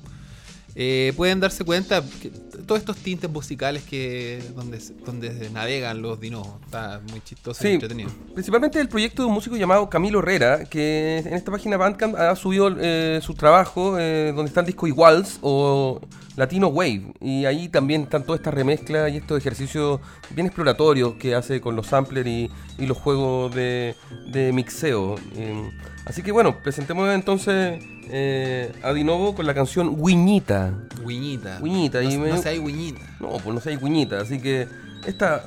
eh, 0.74 1.12
pueden 1.18 1.42
darse 1.42 1.66
cuenta 1.66 2.02
que 2.22 2.30
todos 2.72 2.80
estos 2.80 2.96
tintes 3.04 3.30
musicales 3.30 3.84
que 3.84 4.42
donde, 4.56 4.80
donde 5.06 5.50
navegan 5.50 6.02
los 6.02 6.22
Dinovos. 6.22 6.54
Está 6.64 7.02
muy 7.12 7.20
chistoso 7.20 7.62
y 7.62 7.68
Sí, 7.68 7.74
entretenido. 7.74 8.10
principalmente 8.34 8.80
el 8.80 8.88
proyecto 8.88 9.24
de 9.24 9.28
un 9.28 9.34
músico 9.34 9.58
llamado 9.58 9.90
Camilo 9.90 10.20
Herrera, 10.20 10.64
que 10.64 11.18
en 11.18 11.34
esta 11.34 11.52
página 11.52 11.76
Bandcamp 11.76 12.16
ha 12.16 12.34
subido 12.38 12.74
eh, 12.80 13.20
su 13.22 13.34
trabajo, 13.34 14.00
eh, 14.00 14.32
donde 14.34 14.48
está 14.48 14.62
el 14.62 14.68
disco 14.68 14.88
Iguals 14.88 15.40
o 15.42 16.00
Latino 16.38 16.68
Wave. 16.70 17.12
Y 17.20 17.44
ahí 17.44 17.68
también 17.68 18.04
están 18.04 18.24
todas 18.24 18.40
estas 18.40 18.54
remezclas 18.54 19.12
y 19.12 19.18
estos 19.18 19.38
ejercicios 19.38 20.00
bien 20.30 20.48
exploratorios 20.48 21.16
que 21.16 21.36
hace 21.36 21.60
con 21.60 21.76
los 21.76 21.88
samplers 21.88 22.26
y, 22.26 22.50
y 22.80 22.86
los 22.86 22.98
juegos 22.98 23.54
de, 23.54 23.96
de 24.32 24.54
mixeo. 24.54 25.16
Eh, 25.36 25.70
así 26.06 26.22
que 26.24 26.32
bueno, 26.32 26.58
presentemos 26.62 27.10
entonces 27.14 27.84
eh, 28.10 28.72
a 28.84 28.94
Dinovo 28.94 29.36
con 29.36 29.46
la 29.46 29.54
canción 29.54 29.96
Wiñita. 29.98 30.74
Wiñita. 31.04 31.60
Wiñita. 31.62 32.02
No- 32.02 32.10
y 32.12 32.18
no 32.18 32.24
me- 32.26 32.38
seas 32.38 32.60
Wiñita. 32.60 33.02
No, 33.20 33.30
pues 33.38 33.46
no 33.56 33.60
sé, 33.62 33.78
Wiñita. 33.78 34.20
Así 34.22 34.40
que 34.42 34.68
esta 35.06 35.44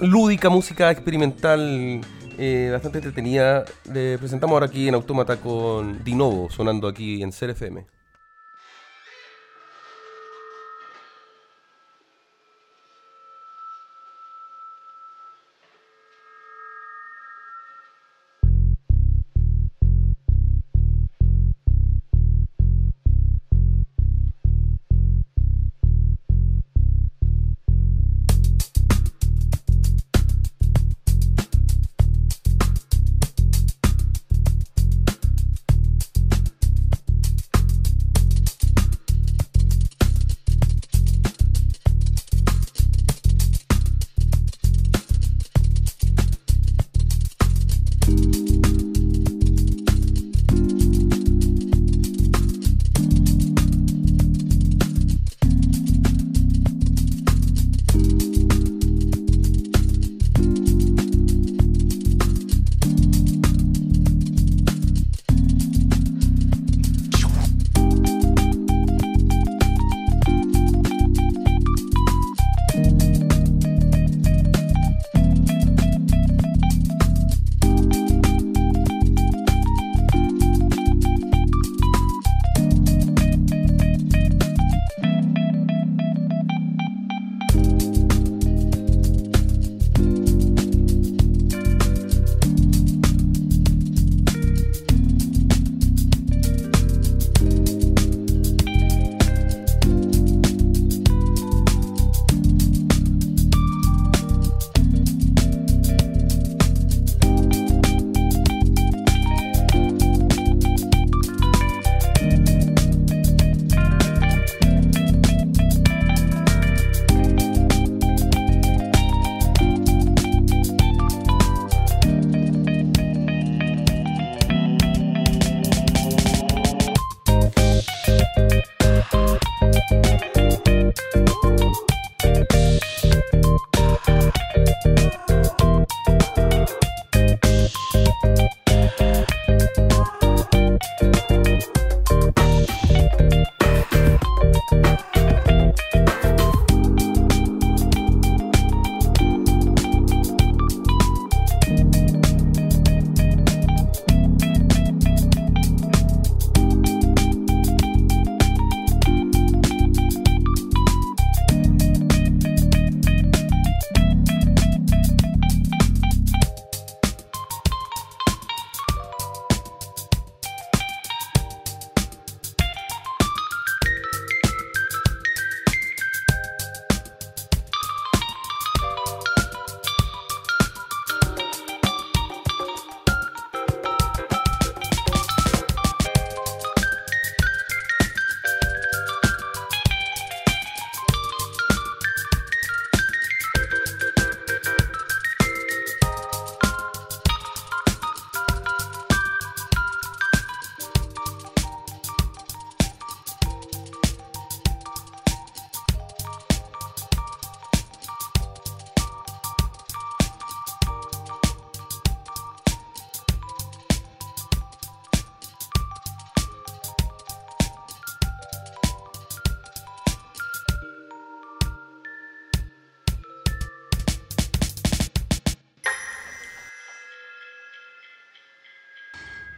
lúdica 0.00 0.48
música 0.48 0.90
experimental 0.90 2.00
eh, 2.38 2.70
bastante 2.72 2.98
entretenida 2.98 3.64
le 3.92 4.18
presentamos 4.18 4.54
ahora 4.54 4.66
aquí 4.66 4.88
en 4.88 4.94
Autómata 4.94 5.36
con 5.36 6.02
Dinovo 6.04 6.50
sonando 6.50 6.88
aquí 6.88 7.22
en 7.22 7.30
CRFM. 7.30 7.84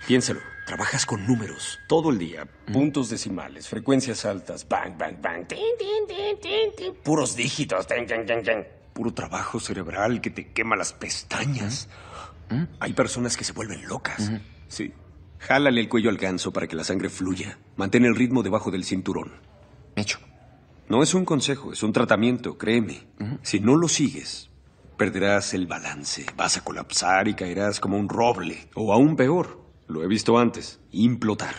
Piénsalo, 0.06 0.40
trabajas 0.66 1.06
con 1.06 1.26
números 1.26 1.78
todo 1.86 2.10
el 2.10 2.18
día, 2.18 2.46
puntos 2.72 3.08
decimales, 3.08 3.68
frecuencias 3.68 4.24
altas, 4.26 4.68
bang, 4.68 4.98
bang, 4.98 5.16
bang, 5.20 5.46
tin, 5.46 5.58
tin, 5.78 6.70
tin, 6.76 6.94
puros 7.02 7.36
dígitos, 7.36 7.86
puro 8.92 9.14
trabajo 9.14 9.58
cerebral 9.60 10.20
que 10.20 10.30
te 10.30 10.52
quema 10.52 10.76
las 10.76 10.92
pestañas. 10.92 11.88
Hay 12.80 12.92
personas 12.92 13.36
que 13.36 13.44
se 13.44 13.52
vuelven 13.52 13.88
locas. 13.88 14.30
Sí. 14.68 14.92
Jálale 15.38 15.80
el 15.80 15.88
cuello 15.88 16.10
al 16.10 16.16
ganso 16.16 16.52
para 16.52 16.66
que 16.66 16.76
la 16.76 16.84
sangre 16.84 17.08
fluya. 17.08 17.58
Mantén 17.76 18.04
el 18.04 18.14
ritmo 18.14 18.42
debajo 18.42 18.70
del 18.70 18.84
cinturón. 18.84 19.32
Hecho. 19.96 20.18
No 20.88 21.02
es 21.02 21.14
un 21.14 21.24
consejo, 21.24 21.72
es 21.72 21.82
un 21.82 21.92
tratamiento, 21.92 22.58
créeme. 22.58 23.06
Si 23.42 23.58
no 23.58 23.76
lo 23.76 23.88
sigues, 23.88 24.50
perderás 24.98 25.54
el 25.54 25.66
balance, 25.66 26.26
vas 26.36 26.58
a 26.58 26.64
colapsar 26.64 27.26
y 27.26 27.34
caerás 27.34 27.80
como 27.80 27.98
un 27.98 28.08
roble. 28.08 28.68
O 28.74 28.92
aún 28.92 29.16
peor, 29.16 29.63
lo 29.86 30.02
he 30.02 30.06
visto 30.06 30.38
antes, 30.38 30.80
implotar. 30.90 31.54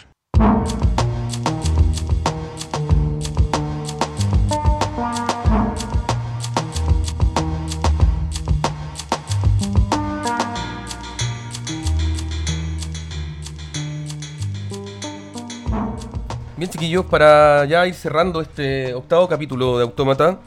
Bien, 16.57 16.69
chiquillos, 16.69 17.05
para 17.05 17.65
ya 17.65 17.85
ir 17.85 17.93
cerrando 17.93 18.41
este 18.41 18.93
octavo 18.93 19.27
capítulo 19.27 19.77
de 19.77 19.83
Autómata, 19.83 20.39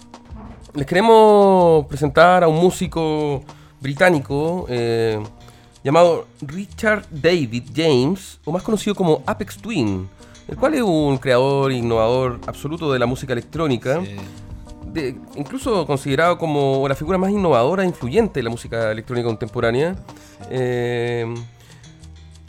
les 0.74 0.86
queremos 0.86 1.86
presentar 1.86 2.42
a 2.42 2.48
un 2.48 2.56
músico 2.56 3.44
británico 3.80 4.66
eh, 4.68 5.22
llamado 5.88 6.26
Richard 6.42 7.04
David 7.10 7.64
James, 7.74 8.38
o 8.44 8.52
más 8.52 8.62
conocido 8.62 8.94
como 8.94 9.22
Apex 9.26 9.58
Twin, 9.58 10.08
el 10.48 10.56
cual 10.56 10.74
es 10.74 10.82
un 10.82 11.18
creador 11.18 11.72
e 11.72 11.76
innovador 11.76 12.38
absoluto 12.46 12.92
de 12.92 12.98
la 12.98 13.06
música 13.06 13.32
electrónica, 13.32 14.00
de- 14.92 15.16
incluso 15.36 15.86
considerado 15.86 16.38
como 16.38 16.86
la 16.88 16.94
figura 16.94 17.18
más 17.18 17.30
innovadora 17.30 17.82
e 17.82 17.86
influyente 17.86 18.40
de 18.40 18.44
la 18.44 18.50
música 18.50 18.90
electrónica 18.90 19.26
contemporánea. 19.28 19.96
Eh, 20.50 21.26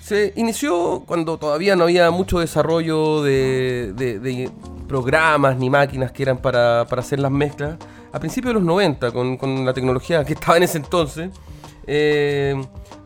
se 0.01 0.33
inició 0.37 1.03
cuando 1.05 1.37
todavía 1.37 1.75
no 1.75 1.83
había 1.83 2.09
mucho 2.11 2.39
desarrollo 2.39 3.21
de, 3.21 3.93
de- 3.95 4.19
de 4.19 4.49
programas 4.87 5.57
ni 5.57 5.69
máquinas 5.69 6.11
que 6.11 6.23
eran 6.23 6.37
para, 6.39 6.85
para 6.89 7.01
hacer 7.01 7.19
las 7.19 7.31
mezclas. 7.31 7.77
A 8.11 8.19
principios 8.19 8.49
de 8.51 8.53
los 8.55 8.63
90, 8.63 9.11
con, 9.11 9.37
con 9.37 9.65
la 9.65 9.73
tecnología 9.73 10.23
que 10.25 10.33
estaba 10.33 10.57
en 10.57 10.63
ese 10.63 10.77
entonces, 10.77 11.29
eh, 11.91 12.55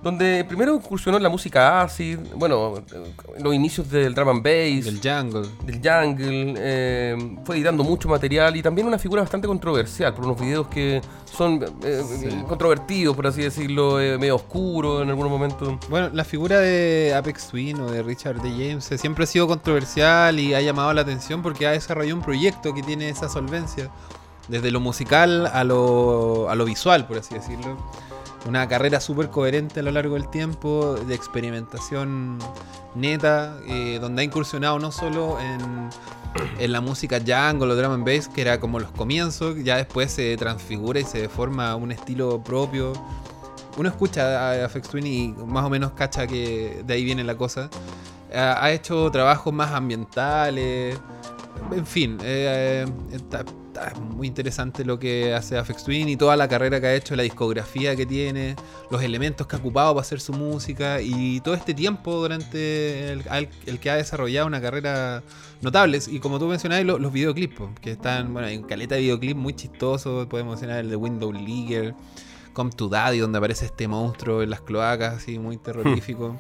donde 0.02 0.44
primero 0.44 0.76
incursionó 0.76 1.16
en 1.16 1.24
la 1.24 1.30
música 1.30 1.82
acid, 1.82 2.20
bueno, 2.36 2.78
eh, 2.78 3.14
los 3.40 3.54
inicios 3.56 3.90
del 3.90 4.14
drum 4.14 4.28
and 4.30 4.44
bass, 4.44 4.84
Del 4.86 5.00
jungle. 5.02 5.48
del 5.66 5.76
jungle, 5.78 6.54
eh, 6.58 7.38
fue 7.46 7.56
editando 7.56 7.86
mucho 7.86 8.10
material 8.10 8.54
y 8.58 8.62
también 8.62 8.86
una 8.86 9.00
figura 9.00 9.22
bastante 9.22 9.48
controversial 9.48 10.14
por 10.14 10.26
unos 10.26 10.40
videos 10.42 10.68
que 10.68 11.02
son 11.32 11.64
eh, 11.84 12.02
Sí. 12.20 12.28
controvertidos, 12.50 13.16
por 13.16 13.28
así 13.28 13.42
decirlo, 13.44 14.02
eh, 14.02 14.18
medio 14.18 14.36
oscuros 14.36 15.02
en 15.02 15.10
algunos 15.10 15.32
momentos. 15.32 15.76
Bueno, 15.90 16.10
la 16.12 16.26
figura 16.26 16.60
de 16.60 17.14
Apex 17.16 17.48
Twin 17.48 17.80
o 17.80 17.90
de 17.90 18.04
Richard 18.04 18.42
D. 18.42 18.50
James 18.50 18.92
eh, 18.92 18.98
siempre 18.98 19.24
ha 19.24 19.28
sido 19.28 19.48
controversial 19.48 20.38
y 20.38 20.54
ha 20.54 20.60
llamado 20.62 20.94
la 20.94 21.02
atención 21.02 21.42
porque 21.42 21.66
ha 21.66 21.72
desarrollado 21.72 22.18
un 22.18 22.24
proyecto 22.24 22.74
que 22.74 22.84
tiene 22.84 23.08
esa 23.08 23.30
solvencia, 23.30 23.90
desde 24.50 24.70
lo 24.72 24.82
musical 24.82 25.48
a 25.48 25.64
lo, 25.64 26.50
a 26.50 26.56
lo 26.56 26.66
visual, 26.66 27.08
por 27.08 27.18
así 27.20 27.34
decirlo. 27.34 27.78
Una 28.46 28.68
carrera 28.68 29.00
súper 29.00 29.30
coherente 29.30 29.80
a 29.80 29.84
lo 29.84 29.92
largo 29.92 30.16
del 30.16 30.30
tiempo, 30.30 30.96
de 30.96 31.16
experimentación 31.16 32.40
neta, 32.94 33.58
eh, 33.68 34.00
donde 34.02 34.22
ha 34.22 34.26
incursionado 34.26 34.80
no 34.80 34.92
solo 34.92 35.40
en, 35.40 35.90
en 36.60 36.72
la 36.72 36.82
música 36.82 37.20
jungle 37.20 37.72
o 37.72 37.76
drum 37.76 37.94
and 37.94 38.06
bass, 38.06 38.28
que 38.28 38.42
era 38.42 38.60
como 38.60 38.80
los 38.80 38.92
comienzos, 38.92 39.56
ya 39.64 39.78
después 39.78 40.12
se 40.12 40.36
transfigura 40.38 41.00
y 41.00 41.06
se 41.06 41.30
forma 41.30 41.76
un 41.76 41.92
estilo 41.92 42.44
propio 42.44 42.94
uno 43.78 43.90
escucha 43.90 44.52
a 44.52 44.66
Afex 44.66 44.90
Twin 44.90 45.08
y 45.08 45.28
más 45.46 45.66
o 45.66 45.70
menos 45.70 45.94
cacha 45.94 46.28
que 46.28 46.84
de 46.86 46.94
ahí 46.94 47.04
viene 47.04 47.24
la 47.24 47.36
cosa. 47.36 47.70
Ha, 48.34 48.72
hecho 48.72 49.12
trabajos 49.12 49.54
más 49.54 49.72
ambientales. 49.72 51.00
En 51.72 51.86
fin, 51.86 52.18
eh, 52.24 52.86
está, 53.12 53.46
está 53.74 54.00
muy 54.00 54.28
interesante 54.28 54.86
lo 54.86 55.00
que 55.00 55.34
hace 55.34 55.58
Afex 55.58 55.84
Twin 55.84 56.08
y 56.08 56.16
toda 56.16 56.36
la 56.36 56.48
carrera 56.48 56.80
que 56.80 56.88
ha 56.88 56.96
hecho, 56.96 57.16
la 57.16 57.24
discografía 57.24 57.96
que 57.96 58.06
tiene, 58.06 58.56
los 58.92 59.02
elementos 59.02 59.48
que 59.48 59.56
ha 59.56 59.60
ocupado 59.60 59.94
para 59.94 60.02
hacer 60.02 60.20
su 60.20 60.32
música 60.34 61.02
y 61.02 61.40
todo 61.42 61.56
este 61.56 61.74
tiempo 61.74 62.14
durante 62.16 63.12
el, 63.12 63.24
que 63.80 63.90
ha 63.90 63.96
desarrollado 63.96 64.48
una 64.48 64.62
carrera 64.62 65.24
notable. 65.62 66.00
Y 66.08 66.20
como 66.20 66.38
tú 66.40 66.46
mencionabas, 66.48 66.86
lo- 66.86 67.00
los, 67.00 67.12
videoclips, 67.12 67.62
que 67.82 67.92
están, 67.92 68.32
bueno, 68.32 68.48
hay 68.48 68.58
un 68.58 68.64
caleta 68.64 68.96
de 68.96 69.02
videoclips 69.02 69.40
muy 69.40 69.54
chistosos. 69.56 70.28
Podemos 70.28 70.54
mencionar 70.54 70.80
el 70.80 70.90
de 70.90 70.96
Window 70.96 71.32
Leaguer. 71.34 71.96
Come 72.54 72.70
to 72.72 72.88
Daddy, 72.88 73.18
donde 73.18 73.40
aparece 73.40 73.66
este 73.66 73.88
monstruo 73.88 74.44
en 74.44 74.52
las 74.52 74.62
cloacas, 74.62 75.16
así 75.16 75.40
muy 75.40 75.58
terrorífico. 75.64 76.38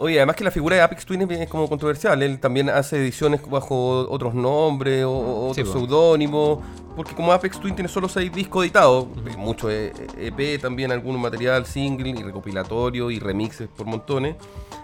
Oye, 0.00 0.16
además 0.18 0.36
que 0.36 0.44
la 0.44 0.52
figura 0.52 0.76
de 0.76 0.82
Apex 0.82 1.04
Twin 1.04 1.28
es, 1.30 1.48
como 1.48 1.68
controversial. 1.68 2.22
Él 2.22 2.38
también 2.38 2.70
hace 2.70 2.98
ediciones 2.98 3.40
bajo 3.48 4.08
otros 4.08 4.32
nombres 4.32 5.04
o, 5.06 5.52
Sí, 5.54 5.62
otros 5.62 5.74
seudónimos. 5.74 6.60
Porque 6.94 7.14
como 7.14 7.32
Apex 7.32 7.60
Twin 7.60 7.74
tiene 7.74 7.88
solo 7.88 8.08
seis 8.08 8.32
discos 8.32 8.64
editados, 8.64 9.06
mucho 9.36 9.70
eh, 9.70 9.92
EP 10.18 10.60
también, 10.60 10.90
algún 10.90 11.20
material 11.20 11.64
single 11.64 12.10
y 12.10 12.22
recopilatorio 12.22 13.10
y 13.10 13.20
remixes 13.20 13.68
por 13.68 13.86
montones. 13.86 14.34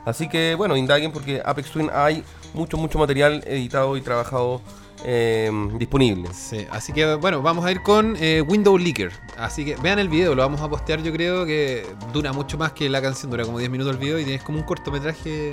Así 0.04 0.28
que 0.28 0.54
bueno, 0.54 0.76
indaguen 0.76 1.10
porque 1.10 1.42
Apex 1.44 1.70
Twin 1.70 1.90
hay 1.92 2.22
mucho, 2.52 2.76
mucho 2.76 2.98
material 2.98 3.42
editado 3.46 3.96
y 3.96 4.00
trabajado 4.00 4.60
eh, 5.02 5.50
disponible. 5.78 6.28
Sí, 6.32 6.66
así 6.70 6.92
que 6.92 7.14
bueno, 7.16 7.42
vamos 7.42 7.64
a 7.64 7.72
ir 7.72 7.82
con 7.82 8.16
eh, 8.18 8.42
Window 8.42 8.78
Leaker. 8.78 9.12
Así 9.36 9.64
que 9.64 9.76
vean 9.76 9.98
el 9.98 10.08
video, 10.08 10.34
lo 10.34 10.42
vamos 10.42 10.60
a 10.60 10.68
postear 10.68 11.02
yo 11.02 11.12
creo 11.12 11.44
que 11.44 11.86
dura 12.12 12.32
mucho 12.32 12.56
más 12.58 12.72
que 12.72 12.88
la 12.88 13.02
canción, 13.02 13.30
dura 13.30 13.44
como 13.44 13.58
10 13.58 13.70
minutos 13.70 13.94
el 13.94 13.98
video 13.98 14.18
y 14.18 14.24
tienes 14.24 14.42
como 14.42 14.58
un 14.58 14.64
cortometraje 14.64 15.52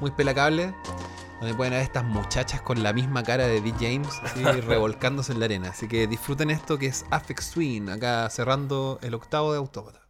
muy 0.00 0.10
pelacable. 0.10 0.74
Donde 1.40 1.54
pueden 1.54 1.72
ver 1.72 1.82
estas 1.82 2.02
muchachas 2.02 2.60
con 2.62 2.82
la 2.82 2.92
misma 2.92 3.22
cara 3.22 3.46
de 3.46 3.60
D. 3.60 3.72
James, 3.78 4.08
así, 4.24 4.42
revolcándose 4.66 5.32
en 5.32 5.38
la 5.38 5.44
arena. 5.44 5.68
Así 5.70 5.86
que 5.86 6.08
disfruten 6.08 6.50
esto 6.50 6.78
que 6.78 6.86
es 6.86 7.04
Afex 7.10 7.52
Twin, 7.52 7.90
acá 7.90 8.28
cerrando 8.28 8.98
el 9.02 9.14
octavo 9.14 9.52
de 9.52 9.58
Autómata. 9.58 10.00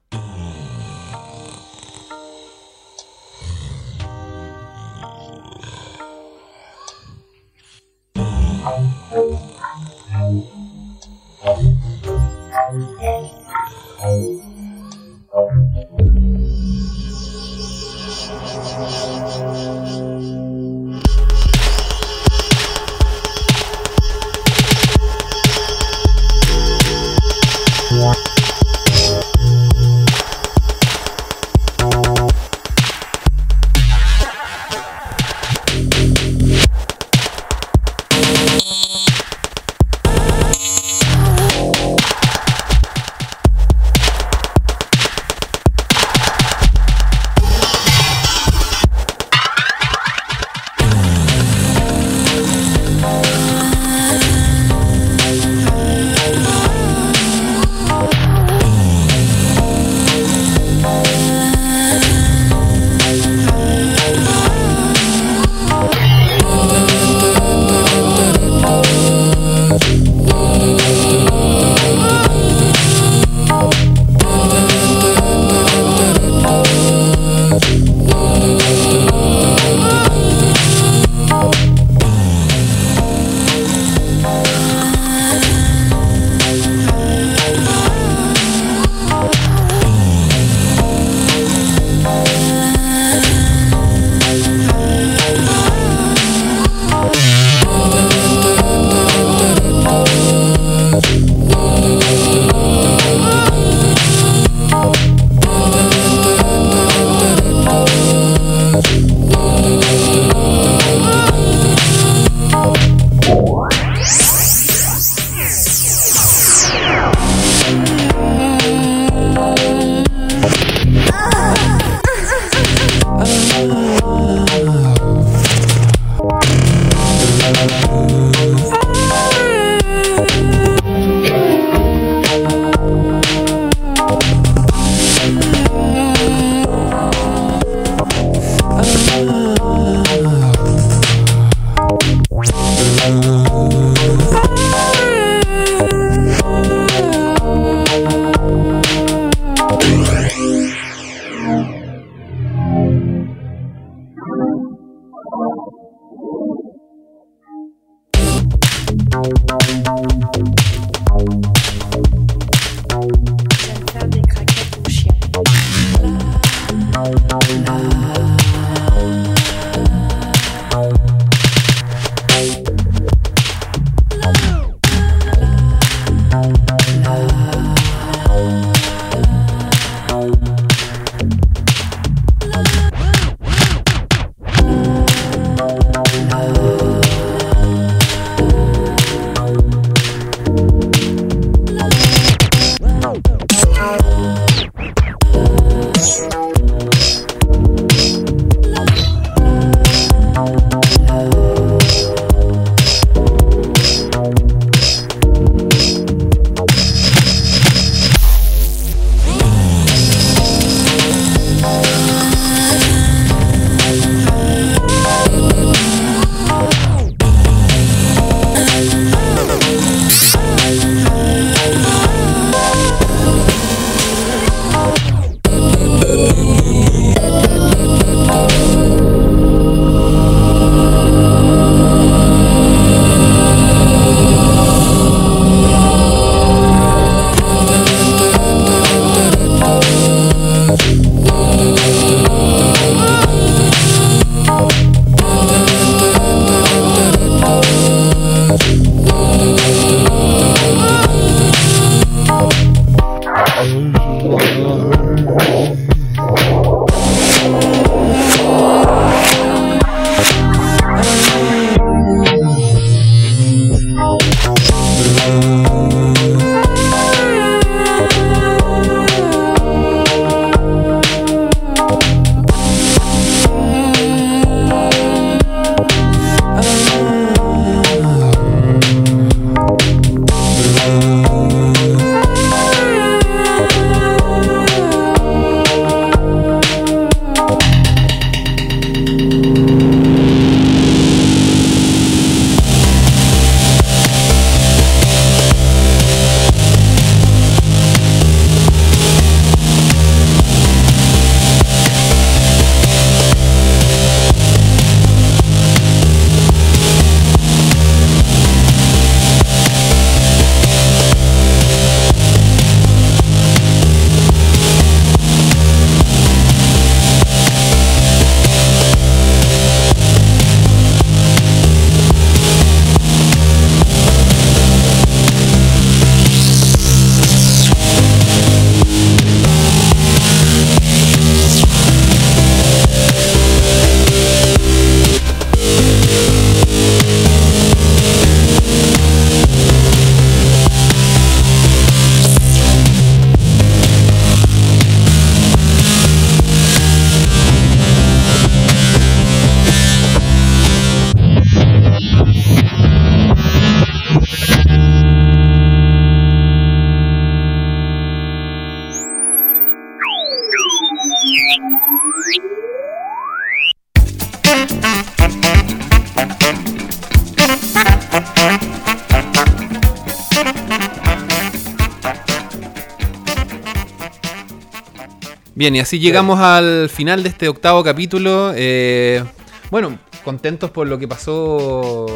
Bien, 375.58 375.74
y 375.74 375.80
así 375.80 375.98
llegamos 375.98 376.38
al 376.38 376.88
final 376.88 377.24
de 377.24 377.30
este 377.30 377.48
octavo 377.48 377.82
capítulo. 377.82 378.52
Eh, 378.54 379.24
bueno, 379.72 379.98
contentos 380.22 380.70
por 380.70 380.86
lo 380.86 381.00
que 381.00 381.08
pasó 381.08 382.06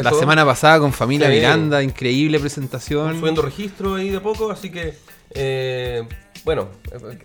la 0.00 0.12
semana 0.12 0.44
pasada 0.44 0.78
con 0.78 0.92
Familia. 0.92 1.28
Miranda, 1.28 1.82
increíble 1.82 2.38
presentación. 2.38 3.18
Subiendo 3.18 3.42
registro 3.42 3.96
ahí 3.96 4.10
de 4.10 4.20
poco, 4.20 4.52
así 4.52 4.70
que 4.70 4.94
eh, 5.30 6.04
bueno, 6.44 6.68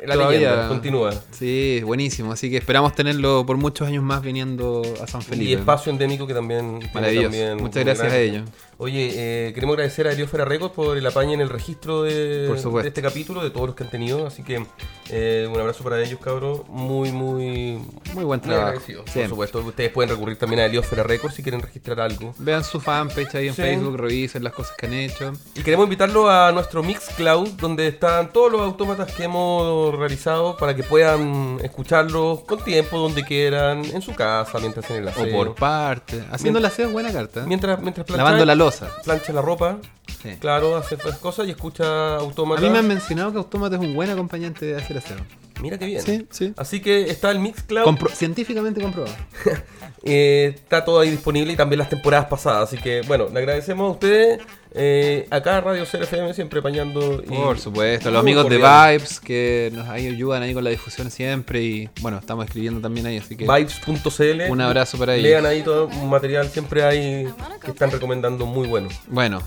la 0.06 0.14
Todavía- 0.16 0.40
leyenda 0.40 0.68
continúa. 0.70 1.14
Sí, 1.32 1.82
buenísimo. 1.84 2.32
Así 2.32 2.50
que 2.50 2.58
esperamos 2.58 2.96
tenerlo 2.96 3.46
por 3.46 3.58
muchos 3.58 3.88
años 3.88 4.04
más 4.04 4.22
viniendo 4.22 4.82
a 5.02 5.08
San 5.08 5.22
Felipe. 5.22 5.50
Y 5.52 5.54
espacio 5.54 5.92
endémico 5.92 6.26
que 6.26 6.34
también. 6.34 6.80
Maravilloso. 6.94 7.24
también 7.30 7.58
Muchas 7.58 7.84
gracias 7.84 8.08
gran- 8.08 8.16
a 8.18 8.20
ellos. 8.20 8.50
Oye, 8.82 9.12
eh, 9.50 9.54
queremos 9.54 9.74
agradecer 9.74 10.08
a 10.08 10.14
Heliosfera 10.14 10.46
Records 10.46 10.74
por 10.74 10.98
el 10.98 11.06
apaño 11.06 11.34
en 11.34 11.42
el 11.42 11.50
registro 11.50 12.04
de, 12.04 12.46
Por 12.48 12.58
supuesto. 12.58 12.84
de 12.84 12.88
este 12.88 13.02
capítulo, 13.02 13.44
de 13.44 13.50
todos 13.50 13.68
los 13.68 13.76
que 13.76 13.84
han 13.84 13.90
tenido. 13.90 14.26
Así 14.26 14.42
que 14.42 14.66
eh, 15.10 15.50
un 15.54 15.60
abrazo 15.60 15.84
para 15.84 16.02
ellos, 16.02 16.18
cabros. 16.22 16.62
Muy, 16.70 17.12
muy. 17.12 17.78
Muy 18.14 18.24
buen 18.24 18.40
trabajo. 18.40 18.68
agradecidos, 18.68 19.10
Por 19.12 19.28
supuesto, 19.28 19.60
ustedes 19.60 19.92
pueden 19.92 20.12
recurrir 20.12 20.38
también 20.38 20.62
a 20.62 20.66
Heliosfera 20.68 21.04
Records 21.04 21.36
si 21.36 21.44
quieren 21.44 21.62
registrar 21.62 22.00
algo. 22.00 22.34
Vean 22.38 22.64
su 22.64 22.80
fanpage 22.80 23.36
ahí 23.36 23.48
en 23.50 23.54
Sí. 23.54 23.62
Facebook, 23.64 23.98
revisen 23.98 24.46
las 24.46 24.54
cosas 24.54 24.78
que 24.78 24.86
han 24.86 24.94
hecho. 24.94 25.34
Y 25.56 25.62
queremos 25.62 25.84
invitarlo 25.84 26.30
a 26.30 26.50
nuestro 26.54 26.82
Mixcloud, 26.82 27.50
donde 27.60 27.86
están 27.90 28.32
todos 28.32 28.50
los 28.50 28.62
autómatas 28.62 29.12
que 29.14 29.26
hemos 29.26 29.94
realizado 29.94 30.56
para 30.56 30.74
que 30.74 30.84
puedan 30.84 31.60
escucharlos 31.62 32.46
con 32.46 32.64
tiempo, 32.64 32.98
donde 32.98 33.26
quieran, 33.26 33.84
en 33.84 34.02
su 34.02 34.16
casa, 34.16 34.58
mientras 34.60 34.86
hacen 34.86 34.98
el 35.04 35.08
O 35.08 35.10
aseo. 35.10 35.32
por 35.36 35.56
parte. 35.56 36.24
Haciendo 36.32 36.62
la 36.62 36.70
aseo 36.70 36.88
es 36.88 36.94
buena 36.94 37.12
carta. 37.12 37.44
Mientras, 37.46 37.82
mientras 37.82 38.10
Lavando 38.12 38.46
la 38.46 38.56
Plancha 39.04 39.34
la 39.34 39.42
ropa. 39.42 39.78
Sí. 40.22 40.36
Claro, 40.40 40.76
hace 40.76 40.96
otras 40.96 41.18
cosas 41.18 41.48
y 41.48 41.52
escucha 41.52 42.16
A 42.16 42.18
autómatas. 42.18 42.64
mí 42.64 42.70
me 42.70 42.80
han 42.80 42.88
mencionado 42.88 43.32
que 43.32 43.38
Autómata 43.38 43.76
es 43.78 43.82
un 43.82 43.94
buen 43.94 44.10
acompañante 44.10 44.66
de 44.66 44.76
hacer 44.76 44.98
aseo. 44.98 45.18
Mira 45.62 45.78
qué 45.78 45.86
bien. 45.86 46.02
Sí, 46.02 46.28
sí. 46.30 46.54
Así 46.58 46.82
que 46.82 47.10
está 47.10 47.32
el 47.32 47.40
Mixcloud. 47.40 47.86
Compro- 47.86 48.12
científicamente 48.14 48.82
comprobado. 48.82 49.16
Eh, 50.04 50.54
está 50.56 50.86
todo 50.86 51.02
ahí 51.02 51.10
disponible 51.12 51.52
y 51.52 51.56
también 51.58 51.80
las 51.80 51.90
temporadas 51.90 52.28
pasadas. 52.28 52.70
Así 52.70 52.78
que, 52.82 53.02
bueno, 53.02 53.28
le 53.34 53.38
agradecemos 53.40 53.90
a 53.90 53.92
ustedes. 53.92 54.40
Eh, 54.74 55.28
acá 55.32 55.62
Radio 55.62 55.84
CRFM 55.86 56.34
siempre 56.34 56.60
apañando. 56.60 57.22
y- 57.24 57.28
Por 57.28 57.60
supuesto, 57.60 58.12
los 58.12 58.20
amigos 58.20 58.48
de. 58.50 58.58
Vibes 58.58 59.20
que 59.20 59.72
nos 59.74 59.88
ayudan 59.90 60.44
ahí 60.44 60.54
con 60.54 60.64
la 60.64 60.70
difusión 60.70 61.10
siempre 61.12 61.62
y 61.64 61.90
bueno, 62.02 62.18
estamos 62.20 62.46
escribiendo 62.46 62.80
también 62.82 63.06
ahí, 63.08 63.18
así 63.18 63.36
que 63.36 63.46
Vibes.cl. 63.46 64.52
un 64.52 64.62
abrazo 64.62 64.98
para 64.98 65.16
ellos. 65.16 65.24
Lean 65.30 65.46
ahí 65.46 65.62
todo 65.64 65.88
un 65.88 66.10
material, 66.10 66.48
siempre 66.50 66.84
hay 66.84 67.28
que 67.64 67.72
están 67.72 67.92
recomendando 67.92 68.46
muy 68.46 68.68
bueno. 68.68 68.90
Bueno, 69.08 69.42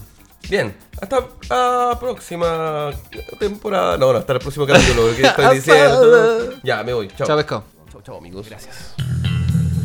Bien, 0.50 0.74
hasta 1.00 1.24
la 1.48 1.96
próxima 2.00 2.90
temporada. 3.38 3.96
No, 3.96 4.12
no, 4.12 4.18
hasta 4.18 4.32
el 4.32 4.38
próximo 4.40 4.66
capítulo. 4.66 5.14
que 5.14 5.22
estoy 5.22 5.54
diciendo. 5.54 6.52
Ya, 6.64 6.82
me 6.82 6.92
voy. 6.92 7.06
Chao. 7.16 7.28
Chao, 7.28 7.36
pescado. 7.36 7.64
Chao, 7.92 8.02
chao, 8.02 8.16
amigos. 8.18 8.48
Gracias. 8.48 8.94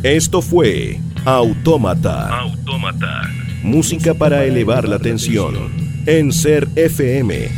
Esto 0.04 0.42
fue 0.42 1.00
Autómata. 1.24 2.38
Autómata. 2.38 3.22
Música 3.64 4.14
para 4.14 4.44
elevar 4.44 4.88
la 4.88 5.00
tensión. 5.00 5.72
En 6.06 6.30
Ser 6.30 6.68
FM. 6.76 7.48